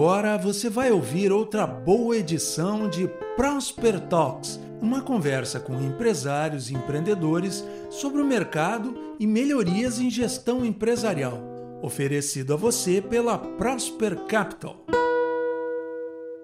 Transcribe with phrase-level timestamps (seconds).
[0.00, 3.06] Agora você vai ouvir outra boa edição de
[3.36, 10.64] Prosper Talks, uma conversa com empresários e empreendedores sobre o mercado e melhorias em gestão
[10.64, 11.38] empresarial,
[11.82, 14.86] oferecido a você pela Prosper Capital.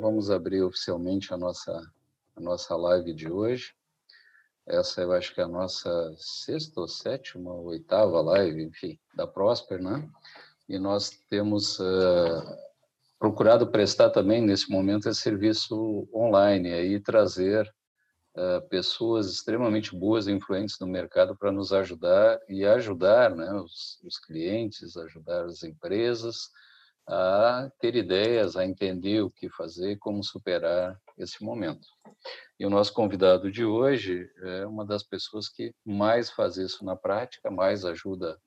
[0.03, 1.73] Vamos abrir oficialmente a nossa,
[2.37, 3.73] a nossa live de hoje.
[4.67, 9.27] Essa eu acho que é a nossa sexta ou sétima ou oitava live, enfim, da
[9.27, 10.07] Prosper, né?
[10.69, 12.66] E nós temos uh,
[13.27, 17.69] procurado prestar também, nesse momento, esse serviço online, aí trazer
[18.37, 24.01] uh, pessoas extremamente boas e influentes no mercado para nos ajudar e ajudar né, os,
[24.05, 26.51] os clientes, ajudar as empresas
[27.09, 31.89] a ter ideias, a entender o que fazer, como superar esse momento.
[32.61, 36.95] E o nosso convidado de hoje é uma das pessoas que mais faz isso na
[36.95, 38.39] prática, mais ajuda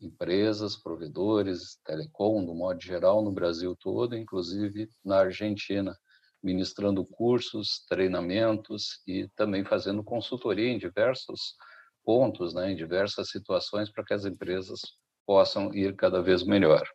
[0.00, 5.96] empresas, provedores, telecom, no modo geral, no Brasil todo, inclusive na Argentina,
[6.42, 11.54] ministrando cursos, treinamentos e também fazendo consultoria em diversos
[12.02, 14.80] pontos, né, em diversas situações, para que as empresas
[15.26, 16.88] possam ir cada vez melhor.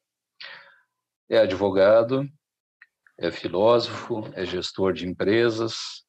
[1.29, 2.27] É advogado,
[3.17, 6.04] é filósofo, é gestor de empresas,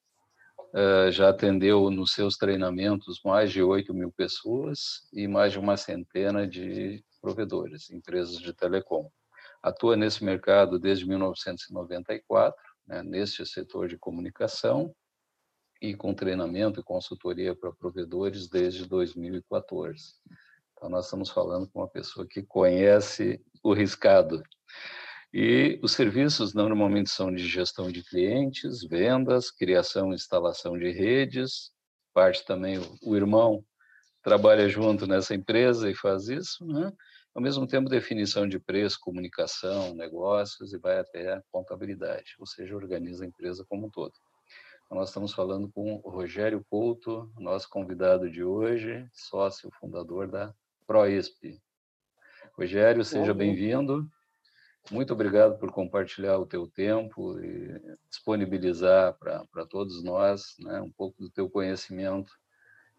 [0.76, 5.74] eh, já atendeu nos seus treinamentos mais de 8 mil pessoas e mais de uma
[5.74, 9.10] centena de provedores, empresas de telecom.
[9.62, 12.54] Atua nesse mercado desde 1994,
[12.86, 14.94] né, neste setor de comunicação,
[15.80, 20.14] e com treinamento e consultoria para provedores desde 2014.
[20.72, 24.42] Então, nós estamos falando com uma pessoa que conhece o riscado.
[25.38, 31.72] E os serviços normalmente são de gestão de clientes, vendas, criação e instalação de redes,
[32.14, 33.62] parte também o, o irmão
[34.22, 36.90] trabalha junto nessa empresa e faz isso, né?
[37.34, 42.74] Ao mesmo tempo, definição de preço, comunicação, negócios e vai até a contabilidade, ou seja,
[42.74, 44.14] organiza a empresa como um todo.
[44.86, 50.54] Então, nós estamos falando com o Rogério Couto, nosso convidado de hoje, sócio fundador da
[50.86, 51.60] ProESP.
[52.56, 54.10] Rogério, seja bem-vindo.
[54.90, 61.20] Muito obrigado por compartilhar o teu tempo e disponibilizar para todos nós né, um pouco
[61.20, 62.32] do teu conhecimento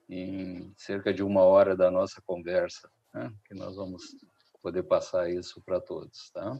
[0.10, 4.04] em cerca de uma hora da nossa conversa, né, que nós vamos
[4.62, 6.30] poder passar isso para todos.
[6.32, 6.60] Tá?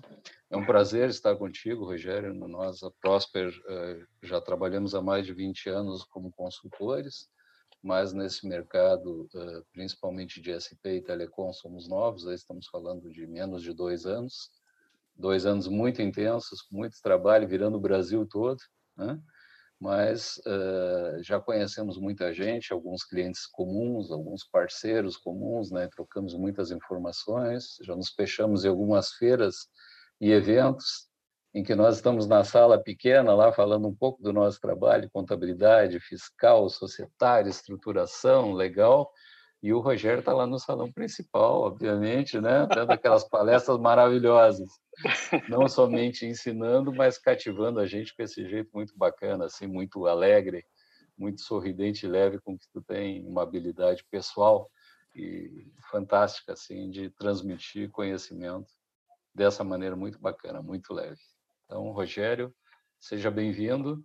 [0.50, 2.34] É um prazer estar contigo, Rogério.
[2.34, 7.30] Nós, a Prosper, eh, já trabalhamos há mais de 20 anos como consultores,
[7.84, 13.62] mas nesse mercado, eh, principalmente de SP e telecom, somos novos, estamos falando de menos
[13.62, 14.52] de dois anos,
[15.18, 18.60] dois anos muito intensos, com muito trabalho, virando o Brasil todo,
[18.96, 19.20] né?
[19.80, 25.88] mas uh, já conhecemos muita gente, alguns clientes comuns, alguns parceiros comuns, né?
[25.88, 29.68] trocamos muitas informações, já nos fechamos em algumas feiras
[30.20, 31.08] e eventos
[31.54, 36.00] em que nós estamos na sala pequena lá falando um pouco do nosso trabalho, contabilidade,
[36.00, 39.12] fiscal, societária, estruturação, legal,
[39.62, 42.68] e o Rogério está lá no salão principal, obviamente, né?
[42.68, 44.70] dando aquelas palestras maravilhosas.
[45.50, 50.64] Não somente ensinando, mas cativando a gente com esse jeito muito bacana, assim, muito alegre,
[51.18, 54.70] muito sorridente e leve, com que tu tem uma habilidade pessoal
[55.16, 58.72] e fantástica, assim, de transmitir conhecimento
[59.34, 61.20] dessa maneira muito bacana, muito leve.
[61.66, 62.54] Então, Rogério,
[63.00, 64.04] seja bem-vindo.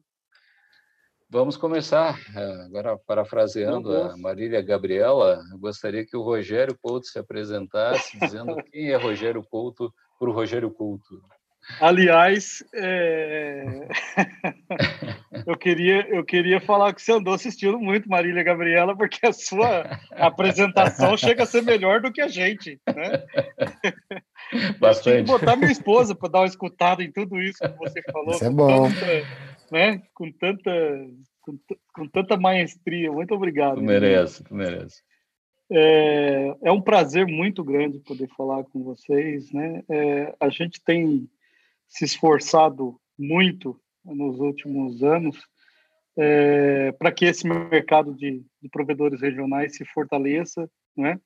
[1.33, 2.21] Vamos começar.
[2.37, 8.55] Eh, agora, parafraseando a Marília Gabriela, eu gostaria que o Rogério Couto se apresentasse, dizendo
[8.71, 11.23] quem é Rogério Couto para o Rogério Couto.
[11.81, 13.65] Aliás, é...
[15.47, 19.99] eu, queria, eu queria falar que você andou assistindo muito Marília Gabriela, porque a sua
[20.11, 22.79] apresentação chega a ser melhor do que a gente.
[22.95, 23.25] Né?
[24.79, 25.09] Bastante.
[25.09, 28.03] Eu tinha que botar minha esposa para dar uma escutada em tudo isso que você
[28.13, 28.35] falou.
[28.35, 28.91] Isso é bom.
[28.91, 30.03] Tanta né?
[30.13, 30.71] Com tanta,
[31.41, 31.59] com,
[31.95, 33.11] com tanta maestria.
[33.11, 33.77] Muito obrigado.
[33.77, 35.03] Tu merece, tu merece.
[35.71, 39.83] É, é, um prazer muito grande poder falar com vocês, né?
[39.89, 41.27] É, a gente tem
[41.89, 45.39] se esforçado muito nos últimos anos
[46.19, 51.19] é, para que esse mercado de, de, provedores regionais se fortaleça, né?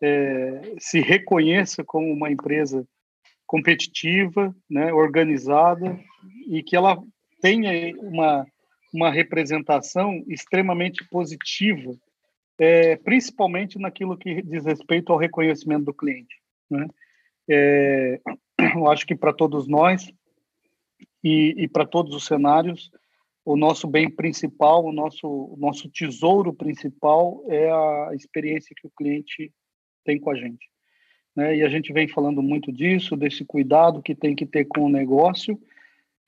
[0.00, 2.84] É, se reconheça como uma empresa
[3.46, 5.96] competitiva, né, organizada
[6.48, 7.00] e que ela
[7.42, 8.46] tenha uma,
[8.94, 11.92] uma representação extremamente positiva,
[12.56, 16.40] é, principalmente naquilo que diz respeito ao reconhecimento do cliente.
[16.70, 16.86] Né?
[17.50, 18.20] É,
[18.76, 20.08] eu acho que para todos nós
[21.22, 22.90] e, e para todos os cenários,
[23.44, 28.92] o nosso bem principal, o nosso, o nosso tesouro principal é a experiência que o
[28.96, 29.52] cliente
[30.04, 30.70] tem com a gente.
[31.34, 31.56] Né?
[31.56, 34.88] E a gente vem falando muito disso, desse cuidado que tem que ter com o
[34.88, 35.60] negócio,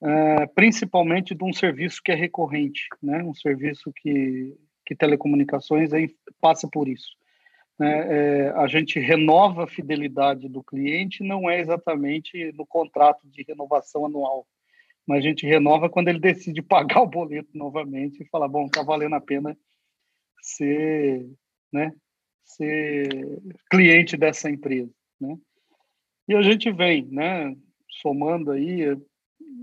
[0.02, 3.22] uh, principalmente de um serviço que é recorrente, né?
[3.22, 4.54] um serviço que,
[4.86, 7.16] que telecomunicações aí passa por isso.
[7.78, 7.88] Né?
[7.88, 14.06] É, a gente renova a fidelidade do cliente, não é exatamente no contrato de renovação
[14.06, 14.46] anual,
[15.06, 18.82] mas a gente renova quando ele decide pagar o boleto novamente e fala, bom, está
[18.82, 19.56] valendo a pena
[20.40, 21.26] ser,
[21.72, 21.92] né,
[22.44, 25.36] ser cliente dessa empresa, né?
[26.26, 27.54] E a gente vem, né,
[28.00, 28.96] somando aí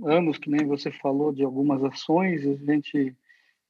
[0.04, 3.16] anos que nem você falou de algumas ações, a gente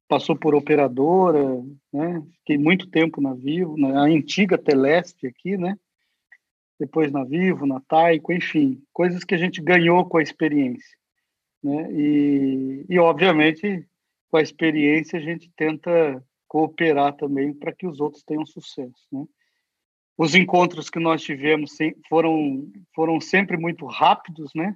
[0.08, 1.64] passou por operadora,
[1.94, 2.22] né?
[2.40, 5.78] Fiquei muito tempo na Vivo, na antiga Teleste aqui, né?
[6.78, 10.98] Depois na Vivo, na Taiko, enfim, coisas que a gente ganhou com a experiência,
[11.64, 11.90] né?
[11.94, 13.88] E, e obviamente
[14.30, 19.26] com a experiência a gente tenta cooperar também para que os outros tenham sucesso, né?
[20.18, 21.78] Os encontros que nós tivemos
[22.10, 24.76] foram foram sempre muito rápidos, né?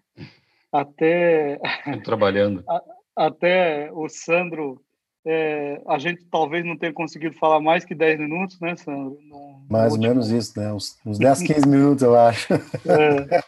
[0.81, 1.59] Até
[2.03, 2.63] trabalhando.
[3.15, 4.81] até o Sandro
[5.27, 9.17] é, a gente talvez não tenha conseguido falar mais que 10 minutos, né, Sandro?
[9.23, 10.71] No, mais ou menos isso, né?
[10.71, 12.47] Uns, uns 10, 15 minutos, eu acho.
[12.87, 13.41] É,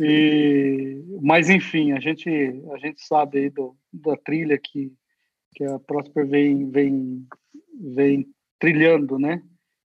[0.00, 2.28] e, mas, enfim, a gente,
[2.72, 4.92] a gente sabe aí do, da trilha que,
[5.54, 7.24] que a Prosper vem, vem,
[7.80, 8.26] vem
[8.58, 9.40] trilhando, né?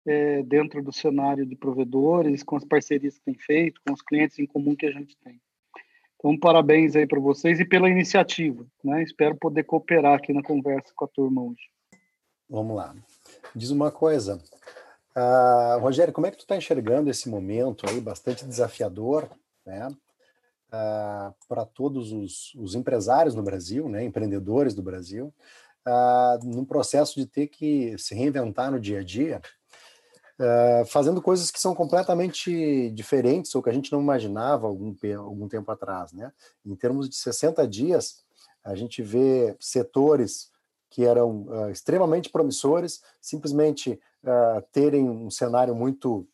[0.07, 4.39] É, dentro do cenário de provedores, com as parcerias que tem feito, com os clientes
[4.39, 5.39] em comum que a gente tem.
[6.19, 8.67] Então, parabéns aí para vocês e pela iniciativa.
[8.83, 9.03] Né?
[9.03, 11.71] Espero poder cooperar aqui na conversa com a turma hoje.
[12.49, 12.95] Vamos lá.
[13.55, 14.41] Diz uma coisa,
[15.17, 19.29] uh, Rogério, como é que tu está enxergando esse momento aí bastante desafiador,
[19.65, 19.89] né?
[20.69, 25.33] Uh, para todos os, os, empresários no Brasil, né, empreendedores do Brasil,
[25.87, 29.41] uh, no processo de ter que se reinventar no dia a dia,
[30.39, 35.49] uh, fazendo coisas que são completamente diferentes ou que a gente não imaginava algum, algum
[35.49, 36.13] tempo atrás.
[36.13, 36.33] Né?
[36.65, 38.25] Em termos de 60 dias,
[38.65, 40.51] a gente vê setores
[40.91, 46.27] que eram uh, extremamente promissores simplesmente uh, terem um cenário muito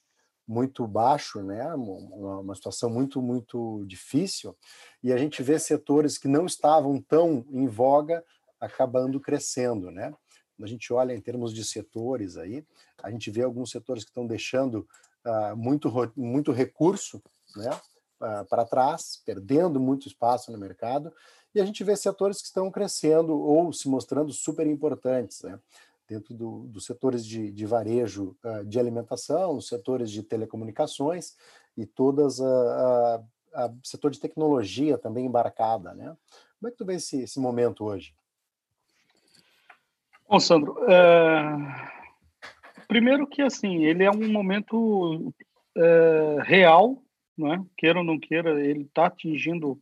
[0.46, 1.72] muito baixo, né?
[1.74, 4.56] Uma, uma, situação muito muito difícil,
[5.02, 8.24] e a gente vê setores que não estavam tão em voga
[8.60, 10.12] acabando crescendo, né?
[10.62, 12.64] Quando a gente olha em termos de setores aí,
[13.02, 14.86] a gente vê alguns setores que estão deixando
[15.26, 17.20] uh, muito, muito recurso
[17.56, 17.68] né,
[18.20, 21.12] uh, para trás, perdendo muito espaço no mercado,
[21.52, 25.58] e a gente vê setores que estão crescendo ou se mostrando super importantes, né?
[26.08, 31.34] dentro dos do setores de, de varejo uh, de alimentação, os setores de telecomunicações
[31.76, 32.46] e todas a,
[33.52, 36.16] a, a, setor de tecnologia também embarcada, né?
[36.60, 38.14] Como é que tu vê esse, esse momento hoje?
[40.32, 41.42] Bom, Sandro, é...
[42.88, 45.30] primeiro que assim, ele é um momento
[45.76, 47.02] é, real,
[47.36, 47.62] né?
[47.76, 49.78] queira ou não queira, ele está atingindo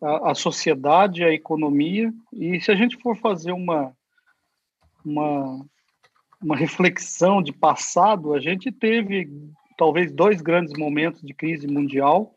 [0.00, 3.94] a, a, sociedade, a economia, e se a gente for fazer uma,
[5.04, 5.66] uma,
[6.42, 9.30] uma reflexão de passado, a gente teve
[9.76, 12.34] talvez dois grandes momentos de crise mundial,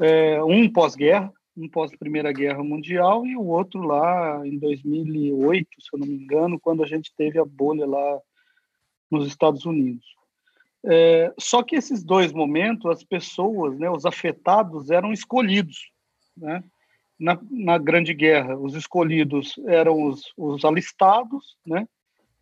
[0.00, 5.88] é, um pós-guerra, um pós Primeira Guerra Mundial e o outro lá em 2008, se
[5.92, 8.20] eu não me engano, quando a gente teve a bolha lá
[9.10, 10.04] nos Estados Unidos.
[10.84, 15.90] É, só que esses dois momentos, as pessoas, né, os afetados, eram escolhidos.
[16.36, 16.62] Né?
[17.18, 21.88] Na, na Grande Guerra, os escolhidos eram os, os alistados, né?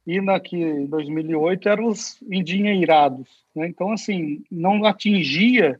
[0.06, 3.28] e na que em 2008 eram os endinheirados.
[3.54, 3.68] Né?
[3.68, 5.78] Então, assim, não atingia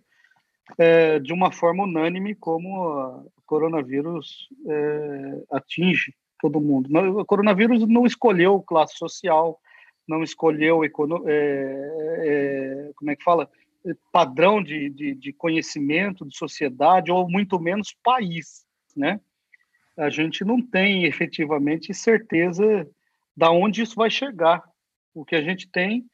[0.79, 6.89] é, de uma forma unânime como o coronavírus é, atinge todo mundo.
[7.21, 9.61] O coronavírus não escolheu classe social,
[10.09, 11.33] não escolheu econo, é,
[12.19, 13.49] é, como é que fala
[14.13, 18.65] padrão de, de, de, conhecimento de sociedade ou muito menos país,
[18.97, 19.21] né?
[19.97, 22.89] A gente não tem efetivamente certeza
[23.37, 24.63] da onde isso vai chegar.
[25.13, 26.07] O que a gente tem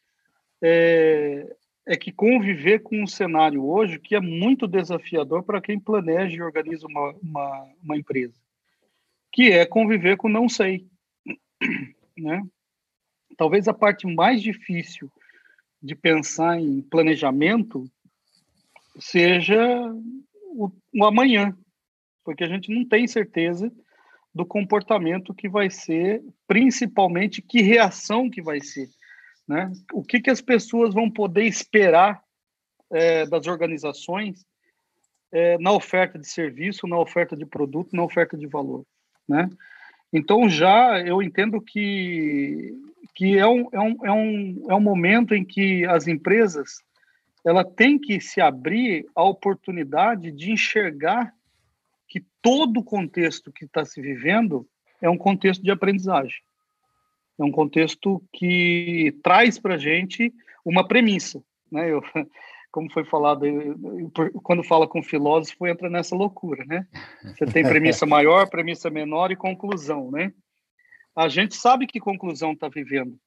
[0.62, 1.56] é,
[1.88, 6.42] é que conviver com um cenário hoje que é muito desafiador para quem planeja e
[6.42, 8.34] organiza uma, uma, uma, empresa,
[9.32, 10.86] que é conviver com não sei.
[12.20, 12.42] Né?
[13.36, 15.08] Talvez a parte mais difícil
[15.80, 17.88] de pensar em planejamento
[18.98, 19.56] seja
[20.46, 21.56] o, o amanhã,
[22.24, 23.72] porque a gente não tem certeza
[24.34, 28.88] do comportamento que vai ser, principalmente que reação que vai ser.
[29.48, 29.72] Né?
[29.92, 32.22] O que, que as pessoas vão poder esperar
[32.90, 34.44] é, das organizações
[35.32, 38.84] é, na oferta de serviço, na oferta de produto, na oferta de valor,
[39.26, 39.48] né?
[40.12, 42.74] Então já eu entendo que
[43.14, 46.78] que é um, é um, é um, é um momento em que as empresas
[47.44, 51.34] ela tem que se abrir a oportunidade de enxergar
[52.06, 54.66] que todo o contexto que está se vivendo
[55.02, 56.40] é um contexto de aprendizagem.
[57.38, 60.32] É um contexto que traz para a gente
[60.64, 61.42] uma premissa.
[61.70, 61.90] Né?
[61.90, 62.02] Eu,
[62.70, 63.46] como foi falado,
[64.42, 66.86] quando fala com filósofo, entra nessa loucura, né?
[67.22, 70.32] Você tem premissa maior, premissa menor e conclusão, né?
[71.16, 73.18] A gente sabe que conclusão está vivendo,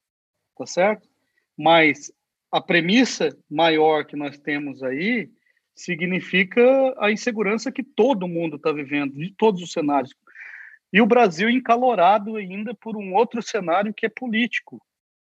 [0.58, 1.10] tá certo?
[1.58, 2.12] Mas
[2.52, 5.30] a premissa maior que nós temos aí
[5.76, 6.62] significa
[7.00, 10.14] a insegurança que todo mundo está vivendo, de todos os cenários.
[10.92, 14.82] E o Brasil encalorado ainda por um outro cenário que é político,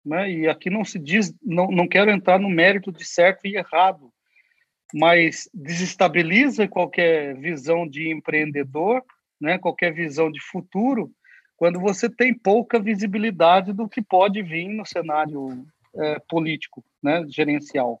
[0.04, 0.30] né?
[0.30, 4.12] E aqui não se diz, não, não quero entrar no mérito de certo e errado,
[4.92, 9.02] mas desestabiliza qualquer visão de empreendedor,
[9.40, 9.58] né?
[9.58, 11.10] Qualquer visão de futuro,
[11.56, 15.64] quando você tem pouca visibilidade do que pode vir no cenário
[15.96, 17.24] é, político, né?
[17.28, 18.00] Gerencial.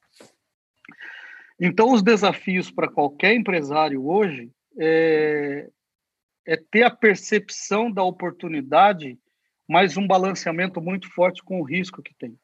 [1.58, 5.68] Então, os desafios para qualquer empresário hoje é,
[6.46, 9.18] é ter a percepção da oportunidade
[9.68, 12.38] mas um balanceamento muito forte com o risco que tem.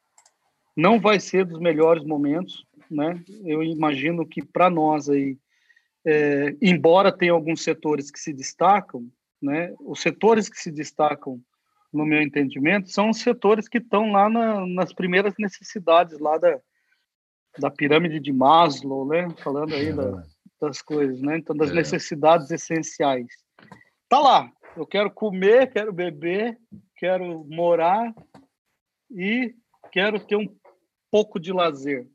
[0.75, 3.21] Não vai ser dos melhores momentos, né?
[3.43, 5.37] Eu imagino que para nós aí,
[6.05, 9.07] é, embora tenha alguns setores que se destacam,
[9.41, 9.73] né?
[9.79, 11.39] Os setores que se destacam,
[11.93, 16.57] no meu entendimento, são os setores que estão lá na, nas primeiras necessidades lá da,
[17.59, 19.27] da pirâmide de Maslow, né?
[19.43, 20.23] Falando aí da,
[20.59, 21.37] das coisas, né?
[21.37, 21.73] Então, das é.
[21.73, 23.27] necessidades essenciais.
[24.11, 24.51] Tá lá.
[24.75, 26.59] Eu quero comer, quero beber,
[26.97, 28.13] quero morar
[29.09, 29.55] e
[29.89, 30.53] quero ter um
[31.09, 32.05] pouco de lazer.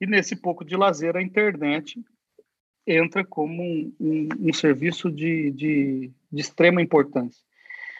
[0.00, 2.04] E nesse pouco de lazer, a internet
[2.84, 7.40] entra como um, um, um serviço de, de, de extrema importância.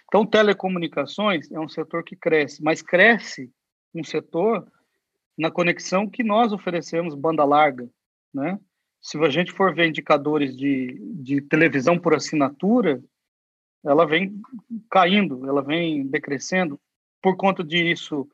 [0.08, 3.48] Então, telecomunicações é um setor que cresce, mas cresce
[3.94, 4.66] um setor
[5.38, 7.88] na conexão que nós oferecemos banda larga,
[8.34, 8.58] né?
[9.04, 13.04] Se a gente for ver indicadores de, de televisão por assinatura,
[13.84, 14.40] ela vem
[14.90, 16.80] caindo, ela vem decrescendo.
[17.20, 18.26] Por conta disso,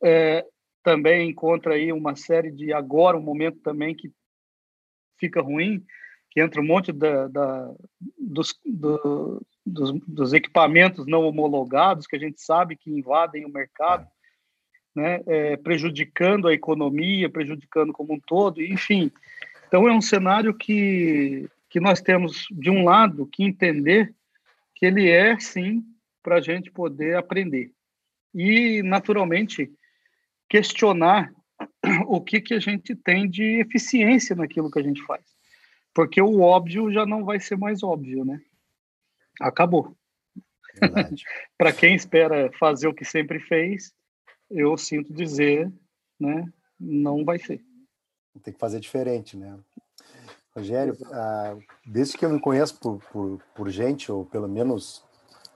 [0.00, 0.46] é,
[0.80, 4.12] também encontra aí uma série de agora um momento também que
[5.18, 5.84] fica ruim,
[6.30, 7.74] que entra um monte da, da
[8.16, 14.06] dos, do, dos, dos, equipamentos não homologados que a gente sabe que invadem o mercado,
[14.94, 19.10] né, é, prejudicando a economia, prejudicando como um todo, enfim.
[19.70, 24.12] Então é um cenário que que nós temos de um lado que entender
[24.74, 25.84] que ele é, sim,
[26.20, 27.72] para a gente poder aprender.
[28.34, 29.70] E, naturalmente,
[30.48, 31.32] questionar
[32.08, 35.24] o que, que a gente tem de eficiência naquilo que a gente faz.
[35.94, 38.40] Porque o óbvio já não vai ser mais óbvio, né?
[39.40, 39.96] Acabou.
[41.56, 43.94] para quem espera fazer o que sempre fez,
[44.50, 45.70] eu sinto dizer,
[46.18, 46.52] né?
[46.78, 47.62] Não vai ser.
[48.42, 49.58] Tem que fazer diferente, né?
[50.54, 51.56] Rogério, ah,
[51.86, 55.04] desde que eu me conheço por, por, por gente, ou pelo menos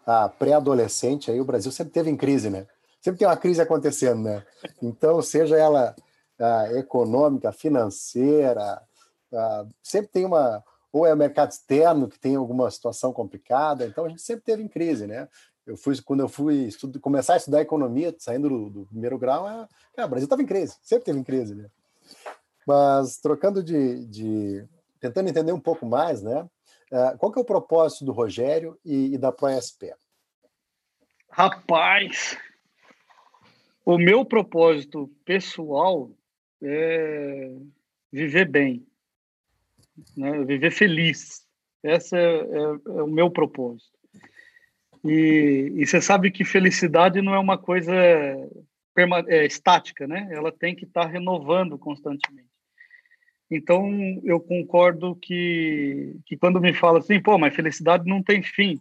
[0.07, 2.67] ah, pré-adolescente, aí o Brasil sempre teve em crise, né?
[3.01, 4.45] Sempre tem uma crise acontecendo, né?
[4.83, 5.95] Então, seja ela
[6.39, 8.81] ah, econômica, financeira,
[9.33, 10.63] ah, sempre tem uma.
[10.93, 14.63] Ou é o mercado externo que tem alguma situação complicada, então a gente sempre teve
[14.63, 15.29] em crise, né?
[15.67, 19.49] Eu fui, quando eu fui estudo, começar a estudar economia, saindo do, do primeiro grau,
[19.49, 19.67] é,
[19.97, 21.69] é, o Brasil estava em crise, sempre teve em crise, né?
[22.67, 24.69] Mas trocando de, de,
[25.01, 26.49] tentando entender um pouco mais, né?
[26.91, 29.93] Uh, qual que é o propósito do Rogério e, e da ProSP?
[31.31, 32.39] Rapaz,
[33.85, 36.11] o meu propósito pessoal
[36.63, 37.55] é
[38.13, 38.87] viver bem,
[40.17, 40.45] né?
[40.45, 41.45] viver feliz.
[41.83, 42.61] Esse é, é,
[42.97, 43.93] é o meu propósito.
[45.05, 47.93] E, e, você sabe que felicidade não é uma coisa
[49.29, 50.29] é, estática, né?
[50.31, 52.54] Ela tem que estar tá renovando constantemente.
[53.51, 58.81] Então, eu concordo que, que quando me fala assim, pô, mas felicidade não tem fim,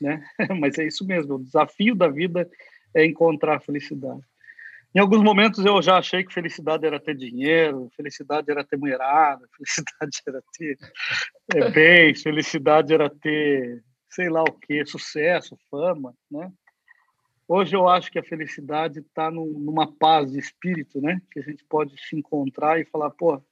[0.00, 0.24] né?
[0.60, 2.48] mas é isso mesmo, o desafio da vida
[2.94, 4.22] é encontrar felicidade.
[4.94, 9.44] Em alguns momentos eu já achei que felicidade era ter dinheiro, felicidade era ter mulherada,
[9.56, 10.78] felicidade era ter
[11.52, 16.52] é, bens, felicidade era ter sei lá o que, sucesso, fama, né?
[17.46, 21.20] Hoje eu acho que a felicidade está numa paz de espírito, né?
[21.30, 23.42] Que a gente pode se encontrar e falar, pô,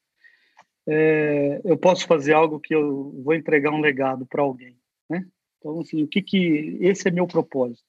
[0.87, 4.77] é, eu posso fazer algo que eu vou entregar um legado para alguém,
[5.09, 5.25] né?
[5.59, 7.87] Então, assim, o que que esse é meu propósito?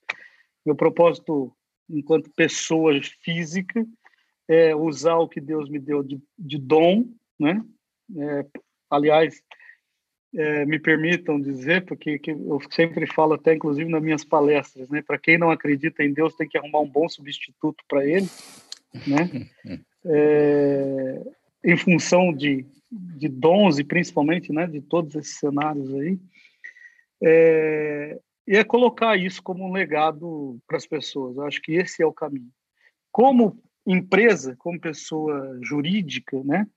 [0.66, 1.52] Meu propósito
[1.90, 3.86] enquanto pessoa física
[4.48, 7.06] é usar o que Deus me deu de, de dom,
[7.40, 7.64] né?
[8.16, 8.46] É,
[8.90, 9.42] aliás,
[10.36, 15.02] é, me permitam dizer, porque eu sempre falo até, inclusive, nas minhas palestras, né?
[15.02, 18.28] Para quem não acredita em Deus, tem que arrumar um bom substituto para ele,
[19.08, 19.50] né?
[20.06, 21.22] É,
[21.64, 22.66] em função de
[23.18, 26.20] de dons e principalmente né, de todos esses cenários aí.
[27.22, 31.38] É, e é colocar isso como um legado para as pessoas.
[31.38, 32.50] Eu acho que esse é o caminho.
[33.12, 36.68] Como empresa, como pessoa jurídica, né?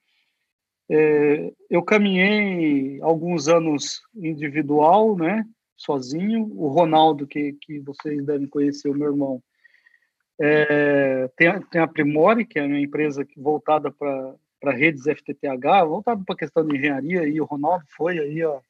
[0.88, 5.44] É, eu caminhei alguns anos individual, né?
[5.76, 6.48] Sozinho.
[6.54, 9.42] O Ronaldo, que, que vocês devem conhecer, o meu irmão,
[10.40, 14.34] é, tem, tem a Primore, que é uma empresa voltada para
[14.72, 18.60] redes FTTH, voltada para a questão de engenharia, e o Ronaldo foi aí, ó,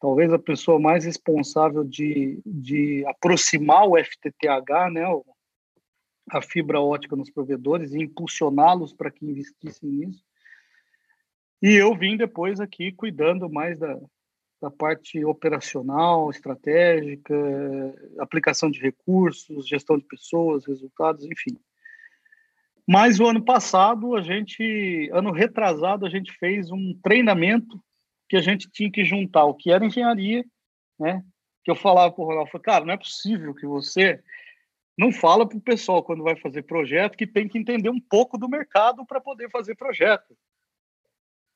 [0.00, 5.04] talvez a pessoa mais responsável de, de aproximar o FTTH, né,
[6.30, 10.24] a fibra ótica nos provedores, e impulsioná-los para que investissem nisso.
[11.62, 13.96] E eu vim depois aqui cuidando mais da,
[14.60, 17.34] da parte operacional, estratégica,
[18.18, 21.56] aplicação de recursos, gestão de pessoas, resultados, enfim.
[22.88, 27.80] Mas o ano passado, a gente, ano retrasado, a gente fez um treinamento
[28.28, 30.44] que a gente tinha que juntar o que era engenharia,
[30.98, 31.22] né?
[31.64, 34.22] Que eu falava para o Ronaldo, cara, não é possível que você
[34.98, 38.36] não fala para o pessoal quando vai fazer projeto que tem que entender um pouco
[38.36, 40.36] do mercado para poder fazer projeto.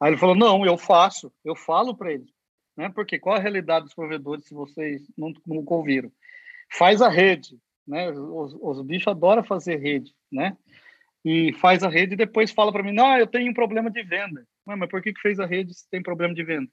[0.00, 2.37] Aí ele falou, não, eu faço, eu falo para eles
[2.76, 2.90] né?
[2.95, 6.12] Porque qual a realidade dos provedores, se vocês não, nunca ouviram?
[6.71, 8.11] Faz a rede, né?
[8.11, 10.56] Os, os bichos adoram fazer rede, né?
[11.28, 14.00] E faz a rede e depois fala para mim, não, eu tenho um problema de
[14.04, 14.47] venda.
[14.64, 16.71] Mas, mas por que, que fez a rede se tem problema de venda?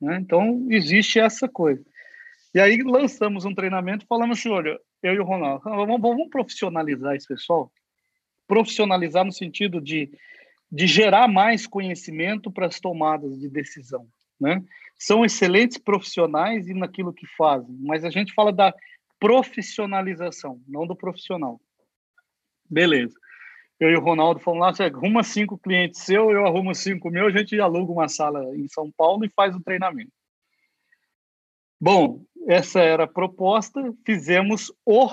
[0.00, 0.16] Né?
[0.18, 1.84] Então, existe essa coisa.
[2.54, 7.14] E aí lançamos um treinamento, falamos assim, olha, eu e o Ronaldo, vamos, vamos profissionalizar
[7.14, 7.70] esse pessoal?
[8.48, 10.10] Profissionalizar no sentido de,
[10.72, 14.08] de gerar mais conhecimento para as tomadas de decisão,
[14.40, 14.64] né?
[14.96, 18.74] são excelentes profissionais e naquilo que fazem, mas a gente fala da
[19.20, 21.60] profissionalização, não do profissional.
[22.70, 23.14] Beleza.
[23.78, 27.26] Eu e o Ronaldo fomos lá, você arruma cinco clientes seu, eu arrumo cinco meu,
[27.26, 30.12] a gente aluga uma sala em São Paulo e faz o treinamento.
[31.80, 35.10] Bom, essa era a proposta, fizemos o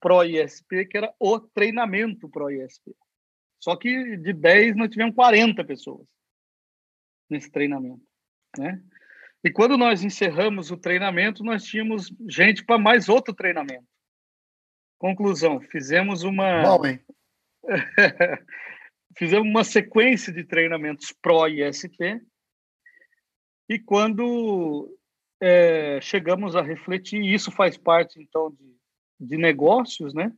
[0.00, 2.94] Pro ISP, que era o treinamento Pro ISP.
[3.58, 6.06] Só que de 10 nós tivemos 40 pessoas
[7.30, 8.02] nesse treinamento,
[8.58, 8.82] né?
[9.44, 13.86] E quando nós encerramos o treinamento, nós tínhamos gente para mais outro treinamento.
[14.98, 16.62] Conclusão, fizemos uma.
[16.62, 16.82] Bom?
[19.16, 22.20] fizemos uma sequência de treinamentos pró ISP.
[23.68, 24.96] E quando
[25.40, 28.76] é, chegamos a refletir, isso faz parte, então, de,
[29.20, 30.32] de negócios, né?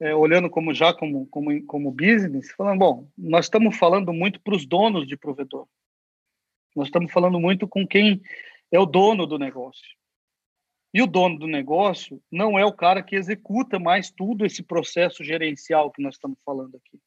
[0.00, 4.56] É, olhando como já como, como, como business, falando, bom, nós estamos falando muito para
[4.56, 5.68] os donos de provedor.
[6.74, 8.20] Nós estamos falando muito com quem
[8.72, 9.86] é o dono do negócio.
[10.94, 15.24] E o dono do negócio não é o cara que executa mais tudo esse processo
[15.24, 17.00] gerencial que nós estamos falando aqui.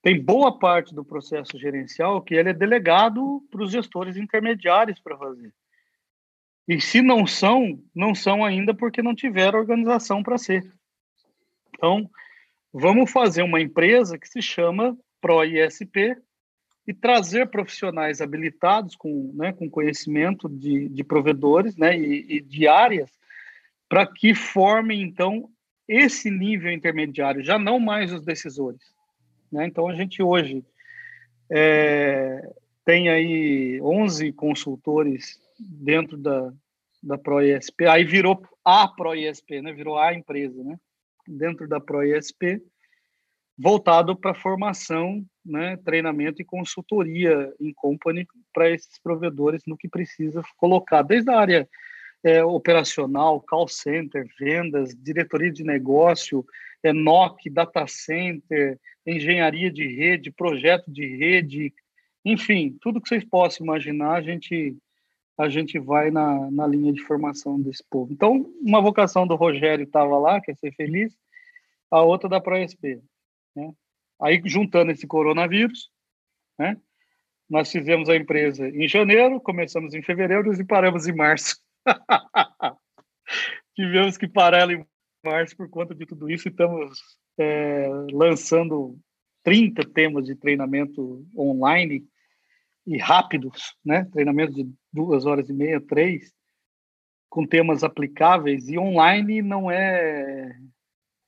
[0.00, 5.18] Tem boa parte do processo gerencial que ele é delegado para os gestores intermediários para
[5.18, 5.52] fazer.
[6.66, 10.72] E se não são, não são ainda porque não tiveram organização para ser.
[11.74, 12.08] Então,
[12.72, 16.16] vamos fazer uma empresa que se chama ProISP,
[16.88, 22.66] e trazer profissionais habilitados com, né, com conhecimento de, de provedores né, e, e de
[22.66, 23.10] áreas
[23.86, 25.50] para que formem, então,
[25.86, 28.80] esse nível intermediário, já não mais os decisores.
[29.52, 29.66] Né?
[29.66, 30.64] Então, a gente hoje
[31.50, 32.50] é,
[32.86, 36.50] tem aí 11 consultores dentro da,
[37.02, 39.74] da ProESP, aí virou a ProESP, né?
[39.74, 40.80] virou a empresa, né?
[41.26, 42.62] dentro da ProESP,
[43.58, 50.42] voltado para formação, né, treinamento e consultoria em company para esses provedores no que precisa
[50.56, 51.68] colocar, desde a área
[52.22, 56.44] é, operacional, call center, vendas, diretoria de negócio,
[56.82, 61.72] é, NOC, data center, engenharia de rede, projeto de rede,
[62.24, 64.76] enfim, tudo que vocês possam imaginar, a gente
[65.36, 68.12] a gente vai na, na linha de formação desse povo.
[68.12, 71.16] Então, uma vocação do Rogério estava lá, quer ser feliz,
[71.88, 73.00] a outra da ProSP.
[73.58, 73.72] Né?
[74.20, 75.90] Aí, juntando esse coronavírus,
[76.58, 76.76] né?
[77.50, 81.56] nós fizemos a empresa em janeiro, começamos em fevereiro e paramos em março.
[83.74, 84.86] Tivemos que parar ela em
[85.24, 87.00] março por conta de tudo isso e estamos
[87.38, 88.98] é, lançando
[89.42, 92.06] 30 temas de treinamento online
[92.86, 94.04] e rápidos, né?
[94.12, 96.32] Treinamento de duas horas e meia, três,
[97.28, 100.58] com temas aplicáveis e online não é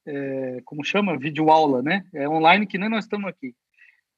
[0.07, 1.19] é, como chama?
[1.19, 2.07] Vídeo aula, né?
[2.13, 3.55] É online que nem nós estamos aqui,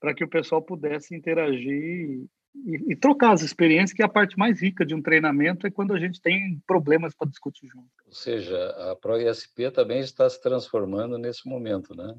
[0.00, 4.38] para que o pessoal pudesse interagir e, e, trocar as experiências, que é a parte
[4.38, 7.88] mais rica de um treinamento é quando a gente tem problemas para discutir junto.
[8.06, 8.56] Ou seja,
[8.90, 12.14] a ProISP também está se transformando nesse momento, né?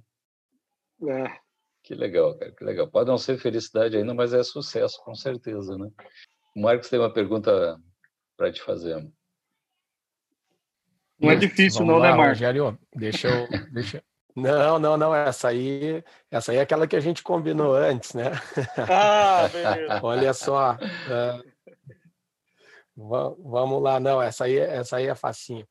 [1.08, 1.38] É.
[1.84, 2.88] Que legal, cara, que legal.
[2.88, 5.92] Pode não ser felicidade ainda, mas é sucesso, com certeza, né?
[6.56, 7.80] O Marcos tem uma pergunta
[8.38, 9.06] para te fazer.
[11.24, 12.40] Não é difícil, Vamos não, né, lá, né, Marcos?
[12.40, 13.48] Rogério, deixa eu.
[13.72, 14.04] Deixa...
[14.36, 15.16] Não, não, não.
[15.16, 18.32] Essa aí, essa aí é aquela que a gente combinou antes, né?
[18.90, 20.00] Ah, beleza.
[20.04, 20.74] Olha só.
[20.74, 21.54] Uh,
[22.96, 24.22] vamos lá, não.
[24.22, 25.68] Essa aí, essa aí é facinho.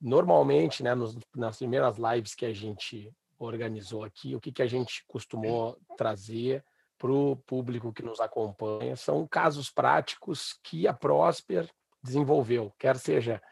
[0.00, 4.66] Normalmente, né, nos, nas primeiras lives que a gente organizou aqui, o que, que a
[4.66, 6.64] gente costumou trazer
[6.98, 11.68] para o público que nos acompanha são casos práticos que a Prosper
[12.02, 13.42] desenvolveu, quer seja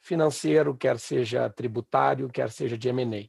[0.00, 3.28] financeiro, quer seja tributário, quer seja de M&A.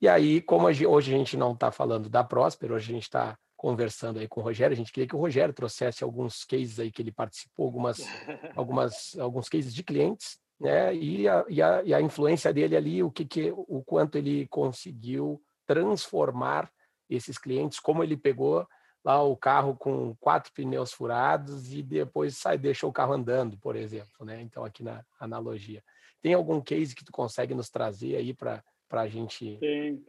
[0.00, 3.36] E aí, como hoje a gente não está falando da Prosper, hoje a gente está
[3.56, 6.92] conversando aí com o Rogério, a gente queria que o Rogério trouxesse alguns cases aí
[6.92, 7.98] que ele participou, algumas,
[8.54, 10.94] algumas, alguns cases de clientes, né?
[10.94, 14.46] E a, e a, e a influência dele ali, o que, que o quanto ele
[14.46, 16.70] conseguiu transformar
[17.10, 18.66] esses clientes, como ele pegou
[19.08, 23.74] lá o carro com quatro pneus furados e depois sai deixou o carro andando, por
[23.74, 24.42] exemplo, né?
[24.42, 25.82] Então aqui na analogia,
[26.20, 29.60] tem algum case que tu consegue nos trazer aí para para a gente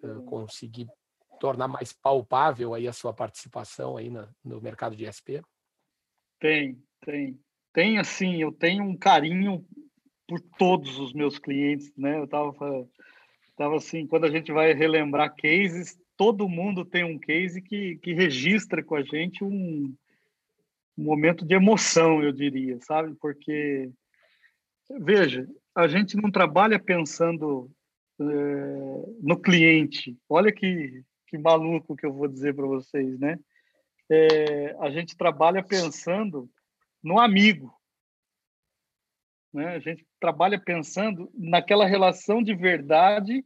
[0.01, 0.88] uh, conseguir
[1.38, 5.43] tornar mais palpável aí a sua participação aí no, no mercado de SP?
[6.39, 7.38] Tem, tem,
[7.73, 9.65] tem assim, eu tenho um carinho
[10.25, 12.19] por todos os meus clientes, né?
[12.19, 12.53] Eu tava
[13.57, 18.12] tava assim, quando a gente vai relembrar cases, todo mundo tem um case que, que
[18.12, 19.95] registra com a gente um,
[20.97, 23.15] um momento de emoção, eu diria, sabe?
[23.21, 23.89] Porque,
[24.99, 27.71] veja, a gente não trabalha pensando
[28.19, 28.25] é,
[29.21, 30.17] no cliente.
[30.27, 33.39] Olha que, que maluco que eu vou dizer para vocês, né?
[34.12, 36.51] É, a gente trabalha pensando
[37.01, 37.73] no amigo.
[39.53, 39.67] Né?
[39.67, 43.41] A gente trabalha pensando naquela relação de verdade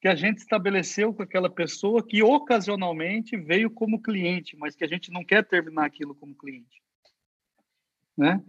[0.00, 4.86] que a gente estabeleceu com aquela pessoa que ocasionalmente veio como cliente, mas que a
[4.86, 6.82] gente não quer terminar aquilo como cliente,
[8.16, 8.42] né?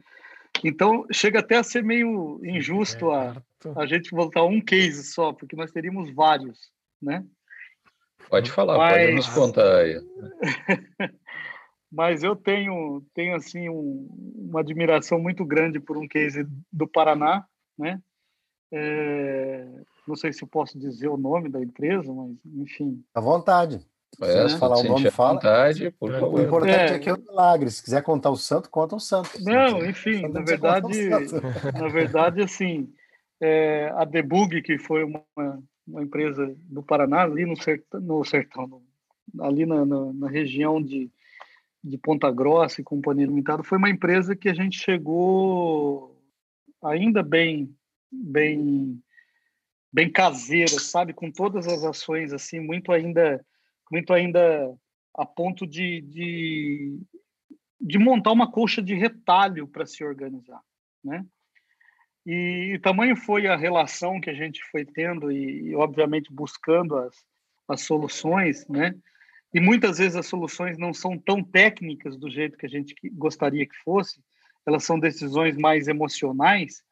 [0.64, 3.42] Então chega até a ser meio injusto a,
[3.76, 7.26] a gente voltar um case só, porque nós teríamos vários, né?
[8.30, 8.94] Pode falar, mas...
[8.94, 10.02] pode nos contar aí.
[11.92, 17.46] mas eu tenho tenho assim um, uma admiração muito grande por um case do Paraná,
[17.78, 18.02] né?
[18.72, 19.68] É,
[20.08, 23.04] não sei se eu posso dizer o nome da empresa, mas enfim.
[23.14, 23.86] À vontade.
[24.22, 25.34] É, se falar o nome, fala.
[25.36, 26.40] Vontade, por favor.
[26.40, 26.96] O importante é.
[26.96, 27.72] é que é o milagre.
[27.72, 29.30] Se quiser contar o santo, conta o santo.
[29.42, 31.10] Não, enfim, na verdade,
[31.74, 32.92] na verdade, assim,
[33.40, 35.24] é, a Debug, que foi uma,
[35.88, 38.84] uma empresa do Paraná, ali no sertão, no sertão no,
[39.44, 41.10] ali na, na, na, região de,
[41.82, 46.22] de Ponta Grossa e Companhia Limitada, foi uma empresa que a gente chegou
[46.84, 47.74] ainda bem,
[48.12, 49.02] bem
[49.92, 53.44] bem caseira, sabe, com todas as ações assim, muito ainda
[53.92, 54.74] muito ainda
[55.14, 57.00] a ponto de, de,
[57.80, 60.62] de montar uma colcha de retalho para se organizar,
[61.04, 61.26] né?
[62.26, 66.96] E, e tamanho foi a relação que a gente foi tendo e, e, obviamente buscando
[66.98, 67.16] as,
[67.68, 68.96] as soluções, né?
[69.54, 73.66] E muitas vezes as soluções não são tão técnicas do jeito que a gente gostaria
[73.66, 74.24] que fosse,
[74.66, 76.84] elas são decisões mais emocionais,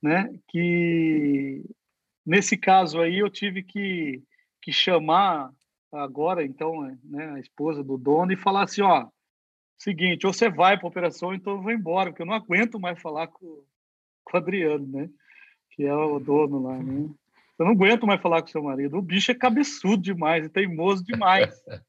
[0.00, 0.30] né?
[0.46, 1.64] Que
[2.24, 4.22] Nesse caso aí, eu tive que,
[4.62, 5.50] que chamar
[5.92, 9.08] agora, então, né, a esposa do dono e falar assim, ó,
[9.76, 12.78] seguinte, ou você vai para a operação, então eu vou embora, porque eu não aguento
[12.78, 13.64] mais falar com,
[14.24, 15.10] com o Adriano, né,
[15.70, 17.08] que é o dono lá, né.
[17.58, 18.96] Eu não aguento mais falar com seu marido.
[18.96, 21.62] O bicho é cabeçudo demais, é teimoso demais.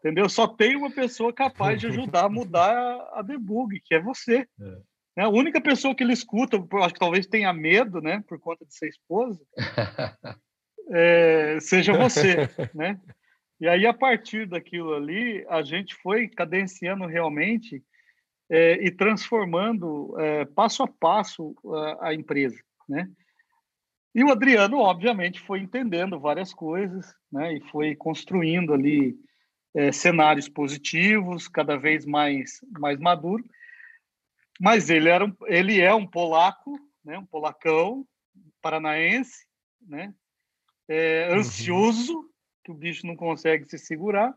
[0.00, 0.28] Entendeu?
[0.28, 4.46] Só tem uma pessoa capaz de ajudar a mudar a debug, que é você.
[4.60, 4.78] É.
[5.16, 5.24] Né?
[5.24, 8.74] A única pessoa que ele escuta, acho que talvez tenha medo, né, por conta de
[8.74, 9.40] ser esposa,
[10.90, 13.00] é, seja você, né?
[13.60, 17.82] E aí, a partir daquilo ali, a gente foi cadenciando realmente
[18.50, 23.08] é, e transformando é, passo a passo a, a, empresa, né?
[24.14, 27.54] E o Adriano, obviamente, foi entendendo várias coisas, né?
[27.54, 29.16] E foi construindo ali
[29.74, 33.44] é, cenários positivos, cada vez mais, mais maduro.
[34.60, 38.06] Mas ele, era um, ele é um polaco, né, um polacão,
[38.62, 39.46] paranaense,
[39.80, 40.14] né,
[40.88, 41.38] é, uhum.
[41.38, 42.28] ansioso, uhum.
[42.64, 44.34] que o bicho não consegue se segurar.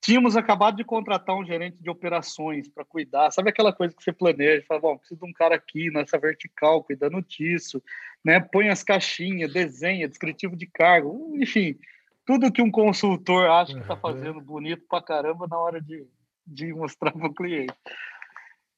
[0.00, 3.30] Tínhamos acabado de contratar um gerente de operações para cuidar.
[3.30, 4.66] Sabe aquela coisa que você planeja?
[4.66, 7.82] Fala, bom, preciso de um cara aqui nessa vertical, cuidando disso,
[8.22, 8.38] né?
[8.38, 11.78] Põe as caixinhas, desenha, descritivo de cargo, enfim,
[12.26, 16.06] tudo que um consultor acha que está fazendo bonito para caramba na hora de,
[16.46, 17.74] de mostrar para o cliente.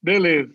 [0.03, 0.55] Beleza.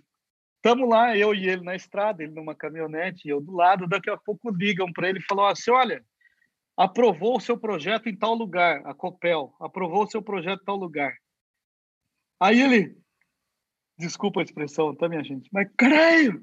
[0.57, 3.87] Estamos lá, eu e ele na estrada, ele numa caminhonete e eu do lado.
[3.87, 6.05] Daqui a pouco ligam para ele e falam assim: olha,
[6.77, 10.75] aprovou o seu projeto em tal lugar, a Copel, aprovou o seu projeto em tal
[10.75, 11.15] lugar.
[12.39, 13.01] Aí ele,
[14.01, 15.47] Desculpa a expressão, tá, minha gente?
[15.53, 16.41] Mas, caralho!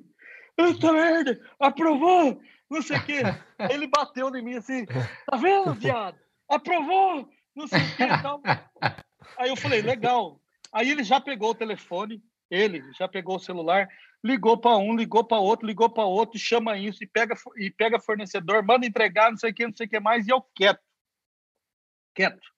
[0.56, 1.40] Puta merda!
[1.58, 2.40] Aprovou!
[2.70, 3.20] Não sei o quê.
[3.72, 6.16] Ele bateu em mim assim, tá vendo, viado?
[6.48, 7.28] Aprovou!
[7.56, 8.40] Não sei o quê tal.
[9.36, 10.40] Aí eu falei, legal.
[10.72, 13.88] Aí ele já pegou o telefone, ele já pegou o celular,
[14.22, 18.00] ligou para um, ligou para outro, ligou para outro, chama isso e pega e pega
[18.00, 20.82] fornecedor, manda entregar, não sei o que, não sei o que mais, e eu quieto.
[22.14, 22.48] Quieto.